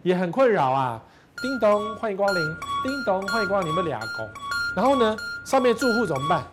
[0.03, 1.03] 也很困扰啊。
[1.41, 2.41] 叮咚，欢迎光临。
[2.83, 3.69] 叮咚，欢迎光临。
[3.69, 4.29] 你们俩公，
[4.75, 6.45] 然后呢，上面住户怎么办？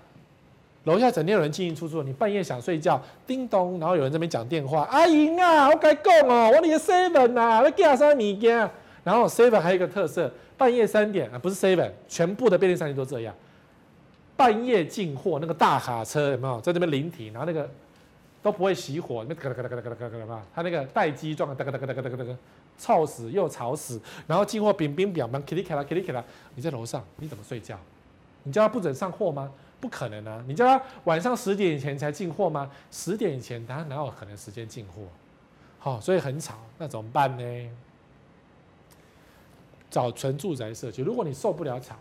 [0.84, 4.82] 楼下整天有人进进出出，你半夜想睡觉，叮咚，然后有人在那边讲电话。
[4.90, 8.70] 阿莹啊，我该讲哦，我你的 seven 啊，你寄啥物件？
[9.02, 13.34] 然后 seven 还有一个特色，半夜三点啊，不是 seven，全部的便利商店都这样，
[14.36, 17.32] 半夜进货，那个大卡车有没有在那边临停？
[17.32, 17.68] 然后那个
[18.42, 22.36] 都不会熄火，那面咔咔啦咔啦咔啦咔嘛，他那个待机状，哒哒哒哒哒哒哒哒，
[22.78, 23.98] 臭死又吵死。
[24.26, 26.22] 然后进货乒乒乓乓，咔里咔啦咔里咔啦，
[26.54, 27.78] 你在楼上你怎么睡觉？
[28.42, 29.50] 你叫他不准上货吗？
[29.84, 30.42] 不可能啊！
[30.48, 32.70] 你叫他晚上十点以前才进货吗？
[32.90, 35.02] 十点以前他哪有可能时间进货？
[35.78, 37.70] 好，所以很吵，那怎么办呢？
[39.90, 41.96] 找纯住宅社区，如果你受不了吵，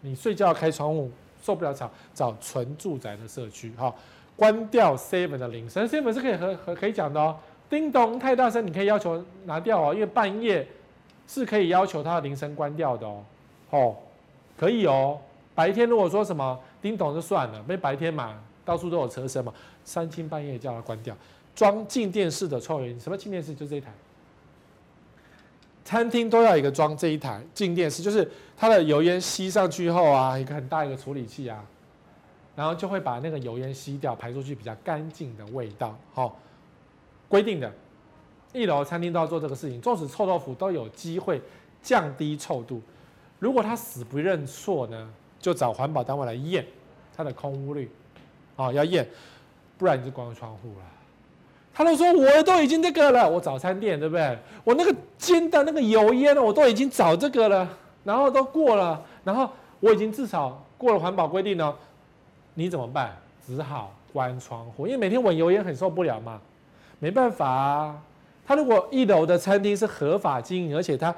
[0.00, 1.08] 你睡觉开窗户
[1.40, 3.94] 受不了吵，找纯住宅的社区，哈。
[4.34, 7.38] 关掉 seven 的铃声，seven 是可以和和可以讲的哦。
[7.70, 10.66] 叮咚，太大声，你可以要求拿掉哦，因为半夜
[11.28, 13.24] 是可以要求它的铃声关掉的哦。
[13.70, 13.96] 哦，
[14.58, 15.20] 可以哦。
[15.54, 19.50] 白天如果说什么叮咚就算了，因为白天嘛，到处都有车声嘛，
[19.84, 21.16] 三更半夜叫它关掉。
[21.54, 23.54] 装静电式的抽油烟，什么静电式？
[23.54, 23.90] 就这一台。
[25.82, 31.64] 餐厅都要一个装这一台静电式，就是它的油烟吸上去后啊，一个很大一个处理器啊。
[32.54, 35.98] 然后就会把那个油烟吸掉，排出去比较干净的味道。
[36.12, 36.32] 好、哦，
[37.30, 37.72] 规定的，
[38.52, 39.80] 一楼餐厅都要做这个事情。
[39.80, 41.40] 纵使臭豆腐都有机会
[41.82, 42.82] 降低臭度，
[43.38, 45.10] 如果他死不认错呢，
[45.44, 46.64] 就找环保单位来验
[47.14, 47.90] 它的空污率。
[48.56, 49.06] 哦，要验，
[49.76, 50.84] 不然你就关窗户了。
[51.74, 54.38] 他都说我都已经这个了，我早餐店对不对？
[54.64, 57.68] 我那个煎的那个油烟我都已经找这个了，
[58.04, 61.76] 然后都过了，然后我已经至少过了环保规定了。
[62.54, 63.14] 你怎么办？
[63.46, 66.40] 只好关窗户，因为每天闻油烟很受不了嘛。
[67.00, 68.02] 没办法啊，
[68.46, 71.14] 他如果一楼的餐厅是合法经营，而且他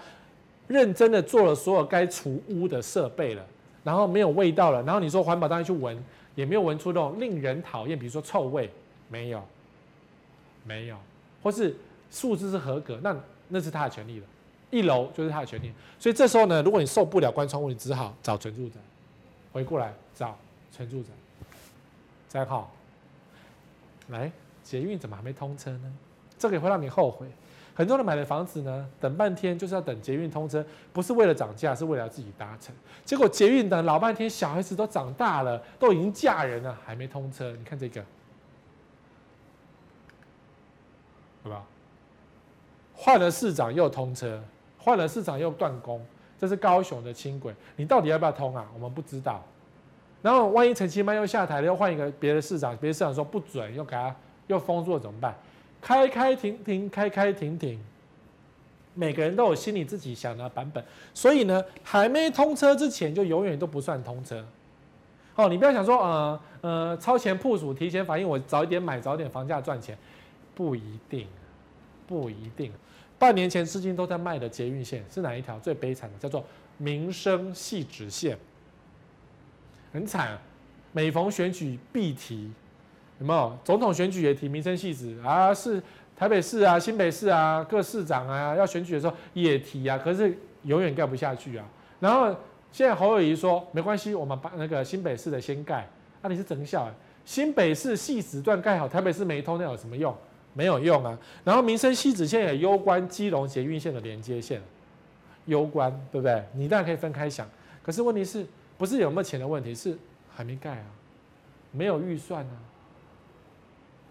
[0.66, 3.44] 认真的做了所有该除污的设备了，
[3.86, 5.96] 然后没有味道了，然后你说环保单位去闻，
[6.34, 8.68] 也没有闻出那种令人讨厌，比如说臭味，
[9.08, 9.40] 没有，
[10.64, 10.96] 没有，
[11.40, 11.72] 或是
[12.10, 14.26] 数字是合格，那那是他的权利了。
[14.72, 18.74] 一楼就是他的权利，所以这时候呢，如果你受不了关窗户，你只好找纯住者，
[19.52, 20.36] 回过来找
[20.72, 21.10] 纯住宅。
[22.28, 22.68] 三号，
[24.08, 24.32] 来
[24.64, 25.96] 捷运怎么还没通车呢？
[26.36, 27.28] 这个也会让你后悔。
[27.76, 32.74] 很多人买的房子呢，等半天就是要等捷运通车，不是为了涨价，是为了自己搭乘。
[33.04, 37.52] 结果捷运等老半天，小孩子都长大了，都已经嫁人了，还没通车。
[37.52, 38.02] 你看这个，
[41.44, 41.62] 对吧？
[42.94, 44.42] 换了市长又通车，
[44.78, 46.02] 换了市长又断供，
[46.38, 48.66] 这是高雄的轻轨，你到底要不要通啊？
[48.72, 49.44] 我们不知道。
[50.22, 55.36] 然后万一陈其迈又下台了，又换一个别的市长，别的市长说不准，又给他又封住了，怎么办？
[55.80, 57.78] 开开停停，开开停停，
[58.94, 60.84] 每个人都有心里自己想的版本，
[61.14, 64.44] 所以呢，还没通车之前就永远都不算通车。
[65.34, 69.96] 哦，你不要想说，呃呃，超前部署，提前反应，我早一点买，早一点房价赚钱，
[70.54, 71.26] 不一定，
[72.06, 72.72] 不一定。
[73.18, 75.58] 半年前至今都在卖的捷运线是哪一条？
[75.60, 76.44] 最悲惨的叫做
[76.78, 78.38] 民生汐止线。
[79.92, 80.38] 很惨，
[80.92, 82.50] 每逢选举必提，
[83.18, 83.58] 有没有？
[83.64, 85.82] 总统选举也提民生汐止啊，是
[86.16, 91.64] 台北市啊、新北市啊，各市长啊要选举的时候也提啊，可是永远盖不下去啊。
[92.00, 92.34] 然后
[92.70, 95.88] 现在侯友宜说没关系，我们把那个新北市的先盖。
[96.22, 96.90] 那、啊、你是真笑，
[97.24, 100.14] 新北市汐止段盖好，台北市没通，那有什么用？
[100.54, 101.18] 没有用啊。
[101.44, 104.60] 然后民生汐止线也攸关基隆捷运线的连接线，
[105.46, 106.44] 攸关对不对？
[106.54, 107.48] 你当然可以分开想，
[107.82, 108.46] 可是问题是。
[108.78, 109.96] 不是有没有钱的问题，是
[110.34, 110.84] 还没盖啊，
[111.72, 112.52] 没有预算啊。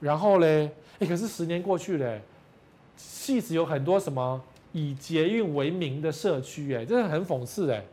[0.06, 2.22] 然后嘞，哎，可是十年过去了，
[2.96, 4.40] 戏子有很多什么
[4.72, 7.84] 以捷运为名的社区，哎，真的很讽刺，哎，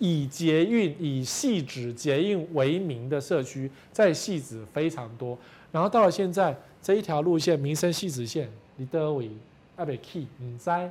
[0.00, 5.38] 以捷运以戏子捷运为名的社区在戏子非常多，
[5.70, 9.30] 然后到了现在这一条路线民生戏子线，你得位
[9.76, 10.90] 阿北 key 你在，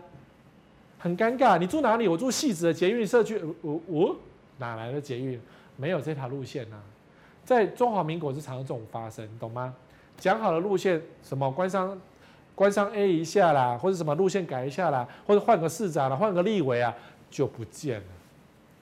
[0.98, 2.08] 很尴尬，你住哪里？
[2.08, 4.16] 我住戏子的捷运社区，我我
[4.60, 5.38] 哪来的捷运？
[5.76, 6.78] 没有这条路线呐、
[7.44, 9.76] 在中华民国是常有这种发生，懂吗？
[10.18, 12.00] 讲好的路线，什么关商
[12.56, 16.94] 关商 A 一下啦，或者什么路线改一下啦，或者换个市长啦，换个立委啊，
[17.30, 18.06] 就不见了。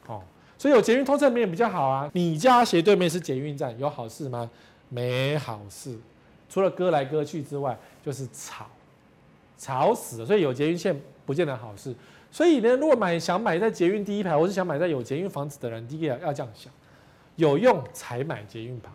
[0.07, 0.21] 哦，
[0.57, 2.09] 所以有捷运通车没有比较好啊。
[2.13, 4.49] 你家斜对面是捷运站，有好事吗？
[4.89, 5.97] 没好事，
[6.49, 8.65] 除了割来割去之外，就是吵，
[9.57, 10.25] 吵死了。
[10.25, 11.95] 所以有捷运线不见得好事。
[12.29, 16.71] 所以呢，如果买想买在捷运第一排，或是想买在有捷运房子的人，第一个要要这样想。
[17.37, 18.91] 有用才买捷运旁。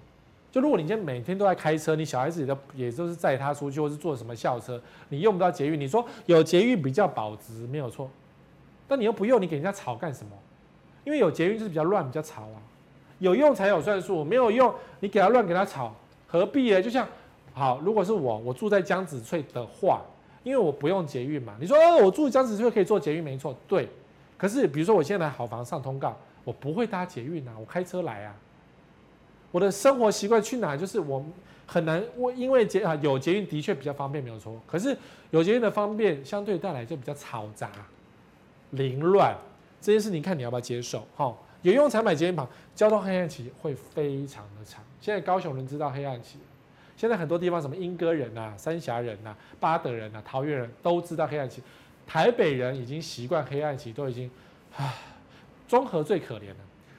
[0.50, 4.80] 就如果你今天每天都在开车，你小孩子也都也就是载他出去，或是坐什么校车，
[5.10, 5.78] 你用不到捷运。
[5.78, 8.08] 你说有捷运比较保值，没有错。
[8.88, 10.30] 但你又不用，你给人家吵干什么？
[11.04, 12.62] 因为有捷运就是比较乱，比较吵啊。
[13.18, 15.94] 有用才有算数，没有用你给他乱给他吵，
[16.26, 16.80] 何必呢？
[16.80, 17.06] 就像
[17.52, 20.02] 好，如果是我，我住在江子翠的话，
[20.42, 21.54] 因为我不用捷运嘛。
[21.60, 23.88] 你说哦，我住江子翠可以坐捷运，没错，对。
[24.38, 26.16] 可是比如说我现在好房上通告。
[26.44, 28.32] 我不会搭捷运啊，我开车来啊。
[29.50, 31.24] 我的生活习惯去哪，就是我
[31.66, 32.02] 很难。
[32.16, 34.60] 我因为捷啊有捷运的确比较方便，没有错。
[34.66, 34.96] 可是
[35.30, 37.70] 有捷运的方便，相对带来就比较嘈杂、
[38.70, 39.36] 凌乱。
[39.80, 41.06] 这件事你看你要不要接受？
[41.16, 44.82] 哈，有用才买捷运旁，交通黑暗期会非常的长。
[45.00, 46.38] 现在高雄人知道黑暗期，
[46.96, 51.62] 现在很多地方什么莺歌人呐、三峡人呐、八德人呐、桃园人都知道黑暗期。
[52.06, 54.30] 台北人已经习惯黑暗期，都已经
[54.76, 54.92] 唉。
[55.68, 56.56] 中和最可怜了，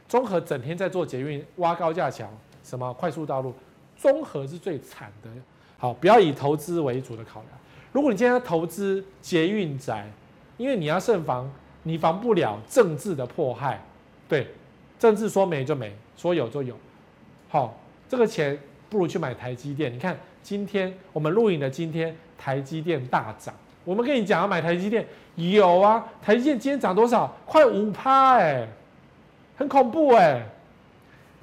[0.07, 2.27] 综合整天在做捷运、挖高架桥、
[2.63, 3.53] 什么快速道路，
[3.95, 5.29] 综合是最惨的。
[5.77, 7.51] 好，不要以投资为主的考量。
[7.91, 10.09] 如果你今天要投资捷运宅，
[10.57, 11.49] 因为你要慎防，
[11.83, 13.81] 你防不了政治的迫害。
[14.27, 14.47] 对，
[14.97, 16.75] 政治说没就没，说有就有。
[17.49, 18.57] 好，这个钱
[18.89, 19.93] 不如去买台积电。
[19.93, 23.53] 你看今天我们录影的今天，台积电大涨。
[23.83, 27.33] 我们跟你讲要买台积电，有啊，台积电今天涨多少？
[27.45, 28.67] 快五趴哎，
[29.57, 30.43] 很恐怖哎，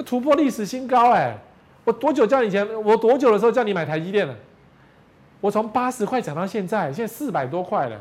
[0.06, 1.36] 突破历史新高哎！
[1.84, 2.66] 我多久叫你前？
[2.82, 4.34] 我多久的时候叫你买台积电了？
[5.40, 8.00] 我从八十块涨到现在，现在四百多块了，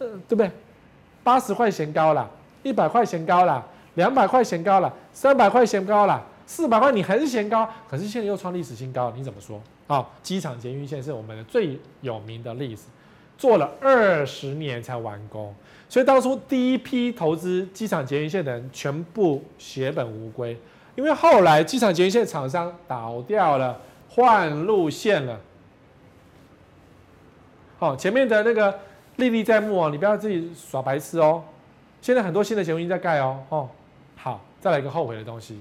[0.00, 0.50] 嗯，对不对？
[1.22, 2.28] 八十块嫌高了，
[2.62, 3.64] 一百块嫌高了，
[3.94, 9.60] 两百块嫌高了，三百块嫌高了，四百块你还是嫌高，可是现在又创历史新高，你怎么说？
[9.86, 12.88] 好，机场捷运线是我们的最有名的例子。
[13.44, 15.54] 做了二十年才完工，
[15.86, 20.58] 所以当初第一批投资机场捷运线的人全部血本无归，
[20.94, 23.78] 因为后来机场捷运线厂商倒掉了，
[24.08, 25.38] 换路线了。
[27.78, 28.80] 好，前面的那个
[29.16, 31.44] 历历在目哦，你不要自己耍白痴哦。
[32.00, 33.68] 现在很多新的捷运在盖哦，哦，
[34.16, 35.60] 好，再来一个后悔的东西，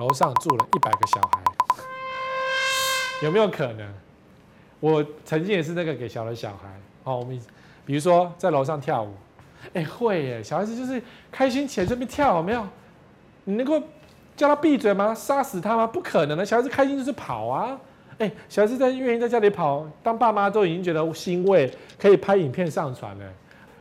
[0.00, 1.40] 楼上住了一百个小孩，
[3.22, 3.94] 有没有可能？
[4.80, 6.68] 我曾经也是那个给小的小孩，
[7.04, 7.38] 哦，我们
[7.84, 9.12] 比如说在楼上跳舞，
[9.74, 12.66] 哎，会耶，小孩子就是开心起来这边跳，有没有？
[13.44, 13.82] 你能够
[14.36, 15.14] 叫他闭嘴吗？
[15.14, 15.86] 杀死他吗？
[15.86, 17.80] 不可能的，小孩子开心就是跑啊，
[18.18, 23.24] 哎，小孩子在愿意在家里跑，当爸妈都已经觉得欣慰，可以拍影片上传了。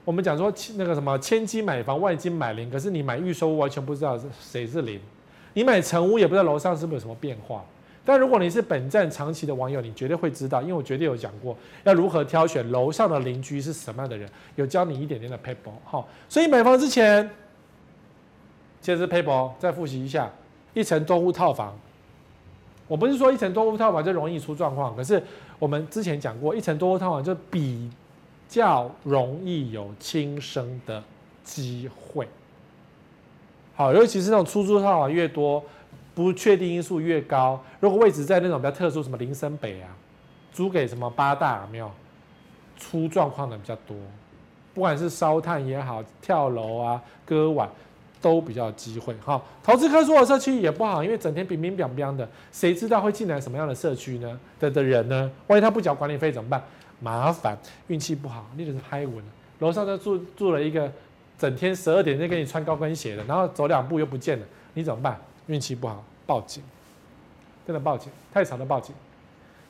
[0.03, 4.99] 我们讲说那个什么千金买房，万金买零，可是你买预售屋完全不知道谁是零，
[5.53, 7.63] 你买成屋也不知道楼上是不是有什么变化。
[8.07, 17.29] 但如果你是本站长期的网友，你绝对会知道，因为我绝对有讲过要如何挑选楼上的邻居是什么样的人，有教你一点点的 paper 哈，所以买房之前，
[18.79, 20.31] 接着 paper 再复习一下，
[20.73, 21.77] 一层多户套房。
[22.87, 25.21] 我不是说一层多户套房就容易出状况，可是
[25.59, 27.91] 我们之前讲过，一层多户套房就比
[28.47, 31.03] 较容易有轻生的
[31.43, 32.25] 机会。
[33.75, 35.62] 好，尤其是那种出租套房越多。
[36.17, 39.95] 不确定因素越高，如果位置在那种比较特殊，什么林森北啊，
[40.51, 41.91] 租给什么八大有没有
[42.75, 43.95] 出状况的比较多，
[44.73, 47.69] 不管是烧炭也好，跳楼啊、割腕
[48.19, 49.13] 都比较有机会。
[49.23, 54.39] 哈，投资客诉的社区也不好，因为整天冰冰冰冰的，谁知道会进来什么样的社区呢？
[54.59, 55.29] 的的人呢？
[55.45, 56.59] 万一他不缴管理费怎么办？
[56.99, 57.55] 麻烦，
[57.89, 59.23] 运气不好，你就是拍稳。
[59.59, 60.91] 楼上就住住了一个
[61.37, 65.15] 整天十二点就给你穿高跟鞋的，然后走两步又不见了，你怎么办？
[65.48, 66.63] 运气不好，报警，
[67.65, 68.95] 真的报警，太吵的报警。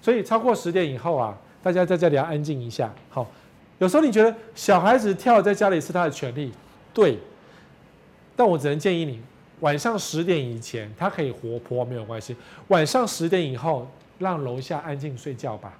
[0.01, 2.93] 所以超过十点以后啊，大家在家里要安静一下。
[3.09, 3.25] 好，
[3.79, 6.51] 有时候你觉得小孩子跳在家里是他的权利，
[6.93, 7.17] 对。
[8.35, 9.19] 但我只能建议你，
[9.61, 12.35] 晚上十点以前他可以活泼没有关系，
[12.67, 15.73] 晚上十点以后让楼下安静睡觉吧，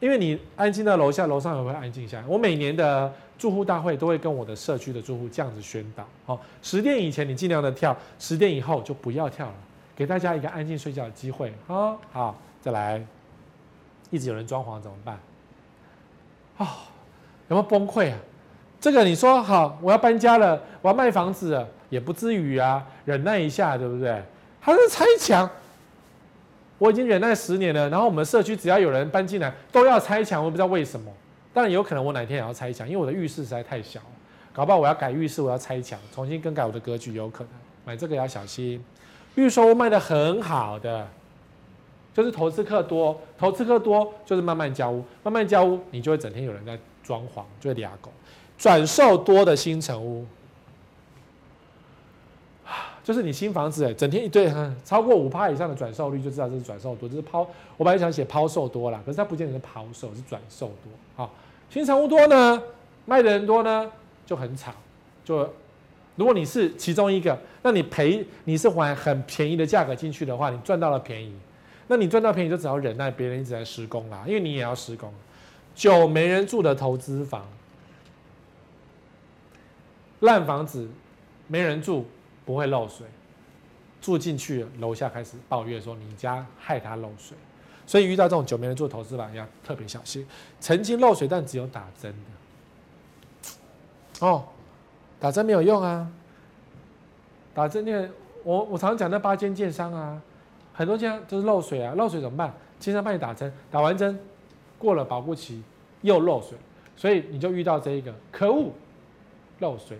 [0.00, 2.24] 因为你安静到楼下，楼上也会安静下来。
[2.26, 9.54] 我每年的住户大会都会跟我的社区的住户这样子宣导：好，十点以前你尽量的跳，十点以后就不要跳了，
[9.96, 11.50] 给大家一个安静睡觉的机会。
[11.66, 13.02] 好，好，再来，
[14.10, 15.14] 一直有人装潢怎么办？
[16.58, 16.66] 啊、哦，
[17.48, 18.18] 有没有崩溃啊？
[18.78, 24.22] 这个你说好，我要搬家了，我要卖房子了，也不至于啊，忍耐一下，对不对？
[24.60, 25.48] 他是拆墙。
[26.76, 31.10] 我已经忍耐十年了，然后我们社区只要有人搬进来，都要拆墙，我不知道为什么。
[31.52, 34.00] 当然有可能我哪天也要拆墙，因为我的浴室实在太小，
[34.52, 37.52] 搞不好我要改浴室，我要拆墙，重新更改我的格局，有可能。
[37.84, 38.82] 买这个要小心。
[39.34, 41.08] 预售卖的很好的，
[42.12, 48.10] 就是投资客多，投资客多就是慢慢交屋，慢慢交屋，你就会整天有人在装潢，就会俩狗。
[48.58, 50.26] 转售多的新城屋。
[53.02, 54.52] 就是你新房子哎，整天一堆，
[54.84, 57.40] 超过五趴以上的转售率，就知道这是转售多，就是抛。
[57.76, 60.92] 我本来想写抛售多啦，可是它不见得是抛售，是转售多。
[61.16, 61.34] 好，
[61.70, 62.62] 新成屋多呢，
[63.06, 63.90] 卖的人多呢，
[64.26, 64.72] 就很吵。
[65.24, 65.48] 就
[66.16, 71.34] 如果你是其中一个，那你赔，你是还很便宜的价格进去的话，你赚到了便宜。
[71.88, 75.12] 那你赚到便宜就只好忍耐别人一直在施工啦，因为你也要施工。
[75.74, 77.46] 久没人住的投资房，
[80.20, 80.88] 烂房子，
[81.48, 82.06] 没人住。
[82.44, 83.06] 不会漏水，
[84.00, 87.36] 住进去楼下开始抱怨说你家害他漏水，
[87.86, 90.26] 所以遇到这种久没人住的投资房要特别小心。
[90.58, 94.26] 曾经漏水，但只有打针的。
[94.26, 94.44] 哦，
[95.18, 96.10] 打针没有用啊！
[97.54, 98.08] 打针那个，
[98.44, 100.20] 我我常常讲那八间建商啊，
[100.72, 102.52] 很多家都是漏水啊，漏水怎么办？
[102.78, 104.18] 建商帮你打针，打完针
[104.78, 105.62] 过了保护期
[106.02, 106.56] 又漏水，
[106.96, 108.70] 所以你就遇到这一个可恶
[109.58, 109.98] 漏水。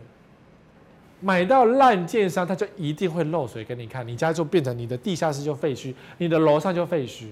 [1.21, 7.27] 买到烂建商，他就一定会漏水给你看，你家就变成你的地下室就废墟，你的楼上就废墟。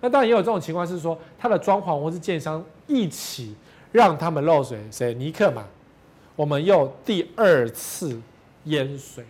[0.00, 3.54] 那当然也有这种情况，是说他的装潢或是建商一起
[3.92, 5.14] 让他们漏水，谁？
[5.14, 5.64] 尼克嘛？
[6.34, 8.20] 我们又第二次
[8.64, 9.24] 淹水，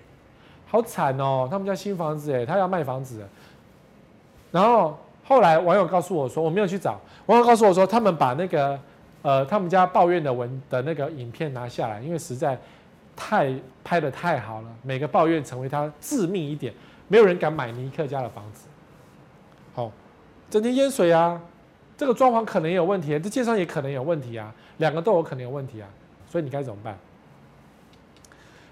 [0.66, 1.46] 好惨哦！
[1.50, 3.20] 他们家新房子诶，他要卖房子。
[4.50, 8.80] 然后后来网友告诉我说，我没有去找，网友告诉我说，他们把那个
[9.20, 12.58] 呃他们家抱怨的文的那个影片拿下来，因为实在。
[13.20, 13.54] 太
[13.84, 16.72] 拍的太好了，每个抱怨成为他致命一点，
[17.06, 18.66] 没有人敢买尼克家的房子。
[19.74, 19.92] 好，
[20.48, 21.38] 整天淹水啊，
[21.98, 25.88] 这个装潢可能也有问题，这建商也可能有问题啊，两个都有可能有问题啊，
[26.26, 26.98] 所以你该怎么办？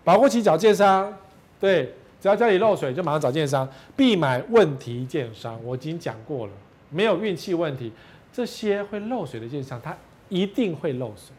[0.02, 1.14] 保护期找建商，
[1.60, 5.62] 对，只要家里漏水就马上找建商，必买问题建商。
[5.62, 6.52] 我已经讲过了，
[6.88, 7.92] 没有运气问题，
[8.32, 9.94] 这些会漏水的建商，他
[10.30, 11.36] 一定会漏水。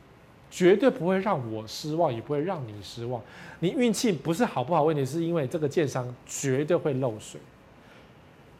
[0.51, 3.21] 绝对不会让我失望，也不会让你失望。
[3.59, 7.39] 你运气不是好不好问题，是因为这个建商绝对会漏水，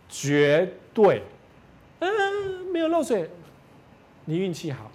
[0.08, 1.24] 绝对。
[2.00, 2.10] 嗯，
[2.72, 3.30] 没有漏水，
[4.26, 4.90] 你运气好。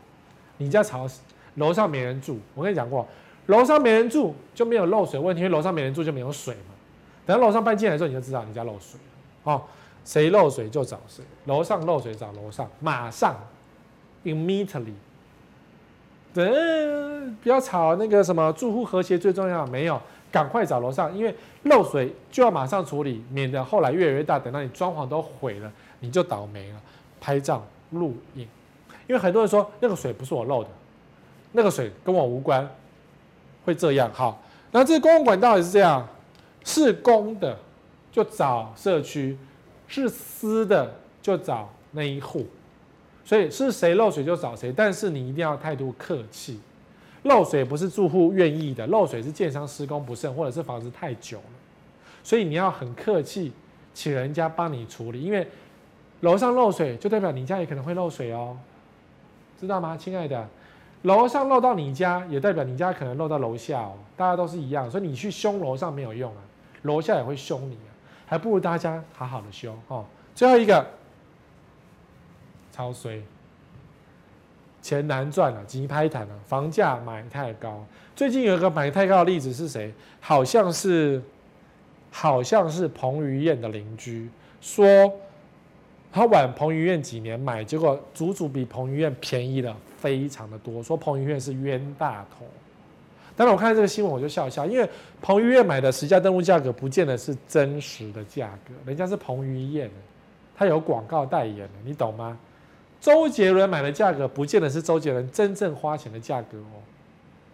[0.57, 1.20] 你家吵死，
[1.57, 2.38] 楼上没人住。
[2.55, 3.07] 我跟你讲过，
[3.47, 6.74] 楼上没人住就没有漏水问题，因为楼上没人住就没有水嘛。
[7.26, 9.53] 等到楼上搬进来之后，你就知道你家漏水了。
[9.53, 9.62] 哦，
[10.05, 13.36] 谁漏水就找谁，楼上漏水找楼上，马上
[14.24, 14.95] ，immediately。
[16.35, 16.51] 对，
[17.43, 19.64] 不要吵那个什么住户和谐最重要。
[19.68, 20.01] 没有，
[20.32, 21.32] 赶快找楼上，因为
[21.62, 24.37] 漏水就要马上处理，免得后来越来越大。
[24.37, 26.80] 等到你装潢都毁了，你就倒霉了。
[27.20, 28.47] 拍照录影，
[29.07, 30.68] 因为很多人说那个水不是我漏的，
[31.53, 32.68] 那个水跟我无关，
[33.64, 34.11] 会这样。
[34.12, 36.07] 好，那这公共管道也是这样，
[36.64, 37.57] 是公的
[38.11, 39.39] 就找社区，
[39.87, 42.45] 是私的就找那一户。
[43.25, 46.61] 所以是谁漏水就找谁，但是你一定要态度客气。
[47.22, 51.45] 漏水不是住户愿意的，漏水是建商施工不慎，或者是房子太久了。
[52.22, 53.51] 所以你要很客气，
[53.95, 55.22] 请人家帮你处理。
[55.22, 55.49] 因为
[56.20, 58.55] 楼上漏水，就代表你家也可能会漏水哦，
[59.59, 60.47] 知道吗，亲爱的？
[61.03, 63.95] 楼上漏到你家，也代表你家可能漏到楼下哦。
[64.18, 66.43] 大家都是一样，所以你去凶楼上没有用啊，
[66.83, 67.89] 楼下也会凶你啊，
[68.27, 70.05] 还不如大家好好的修哦。
[70.35, 70.87] 最后一个。
[72.75, 73.22] 超衰，
[74.83, 77.87] 钱难赚了，急拍谈了，房价买太高。
[78.16, 79.95] 最近有一个买太高的例子是谁？
[80.20, 81.22] 好像是，
[82.11, 84.29] 好像是彭于晏的邻居
[84.61, 84.85] 说，
[86.12, 90.83] 他晚彭于晏几年买，结果足足比彭于晏便宜了非常的多。
[90.83, 92.45] 说彭于晏是冤大头。
[93.37, 94.91] 当然我看这个新闻我就笑笑，因为
[95.22, 99.89] 彭于晏买的实价登录价格不见得是真实的价格，人家是彭于晏，
[100.57, 102.37] 他有广告代言的，你懂吗？
[103.05, 106.81] 周杰伦买的价格不见得是周杰伦真正花钱的价格哦，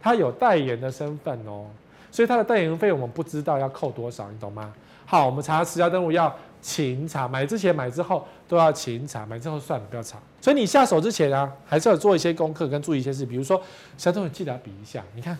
[0.01, 1.67] 他有代言的身份哦，
[2.13, 4.73] 所以他的代言费我们不知道要扣多少，你懂吗？
[5.05, 6.33] 好，我们查实价登录要
[6.63, 10.21] 勤查，买之前买之后都要勤查，买之后算了不要查。
[10.41, 13.61] 所以你下手之前啊，还是要做一些功课跟注意一些事，比如说，
[13.99, 15.37] 小东你记得要比一下，你看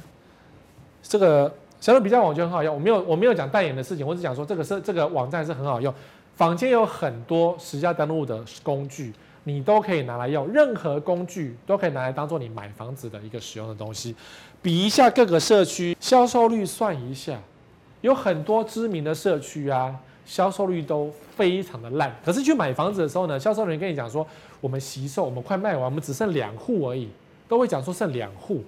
[1.05, 5.95] 这个小东比较网就很好用，我没有我没有讲代言的事情，我只讲说这个是这个网站是很好用，
[6.35, 9.13] 坊间有很多实价登录的工具，
[9.45, 14.15] 你都可以拿来用，任何工具都可以拿来当做你买房子的一个使用的东西，
[14.61, 17.41] 比一下各个社区销售率，算一下，
[18.01, 19.99] 有很多知名的社区啊。
[20.27, 24.25] 销售率都非常的烂，可是去买房子的时候呢，销售人员跟你讲说，
[24.61, 27.09] 我们惜售，我们快卖完，我们只剩两户而已，
[27.49, 28.63] 都会讲说剩两户，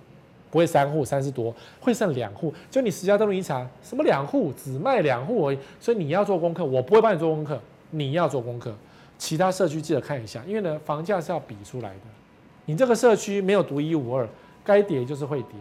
[0.50, 2.52] 不会三户，三十多，会剩两户。
[2.68, 7.60] 就你实价登录一查，什么两户，只卖两户而已，所以你要做功课，我不会帮你做功课，
[7.90, 8.74] 你要做功课。
[9.22, 12.00] 其他社区记得看一下，因为呢，房价是要比出来的，
[12.64, 14.28] 你这个社区没有独一无二，
[14.64, 15.52] 该跌就是会跌。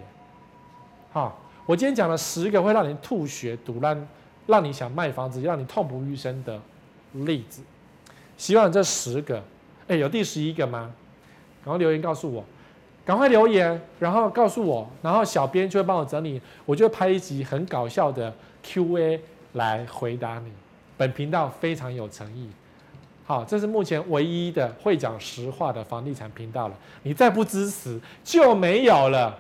[1.12, 4.08] 好，我今天讲了十个会让你吐血、堵烂。
[4.48, 6.60] 让你想卖房子，让你痛不欲生的
[7.14, 7.62] 例子，
[8.36, 9.42] 希望这十个，
[9.88, 10.92] 哎，有第十一个吗？
[11.64, 12.44] 赶快留言告诉我，
[13.06, 18.34] 赶快留言，然后告诉我，然后小编就会帮我整理，我就会拍一集很搞笑的
[18.64, 19.22] Q&A
[19.54, 20.52] 来回答你。
[20.98, 22.50] 本频道非常有诚意，
[23.32, 26.76] 好，这是目前唯一的会讲实话的房地产频道了。
[27.04, 29.34] 你再不支持就没有了。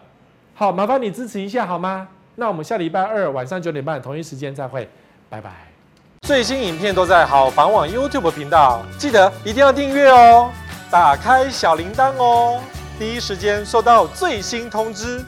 [0.55, 2.07] 好，麻烦你支持一下好吗？
[2.35, 4.87] 那我们下礼拜二晚上九点半同一时间再会，
[5.29, 5.51] 拜拜。
[6.25, 10.49] 最新影片都在好房网 YouTube 频道，记得一定要订阅哦，
[10.89, 12.61] 打开小铃铛哦，
[12.97, 15.21] 第一时间收到最新通知。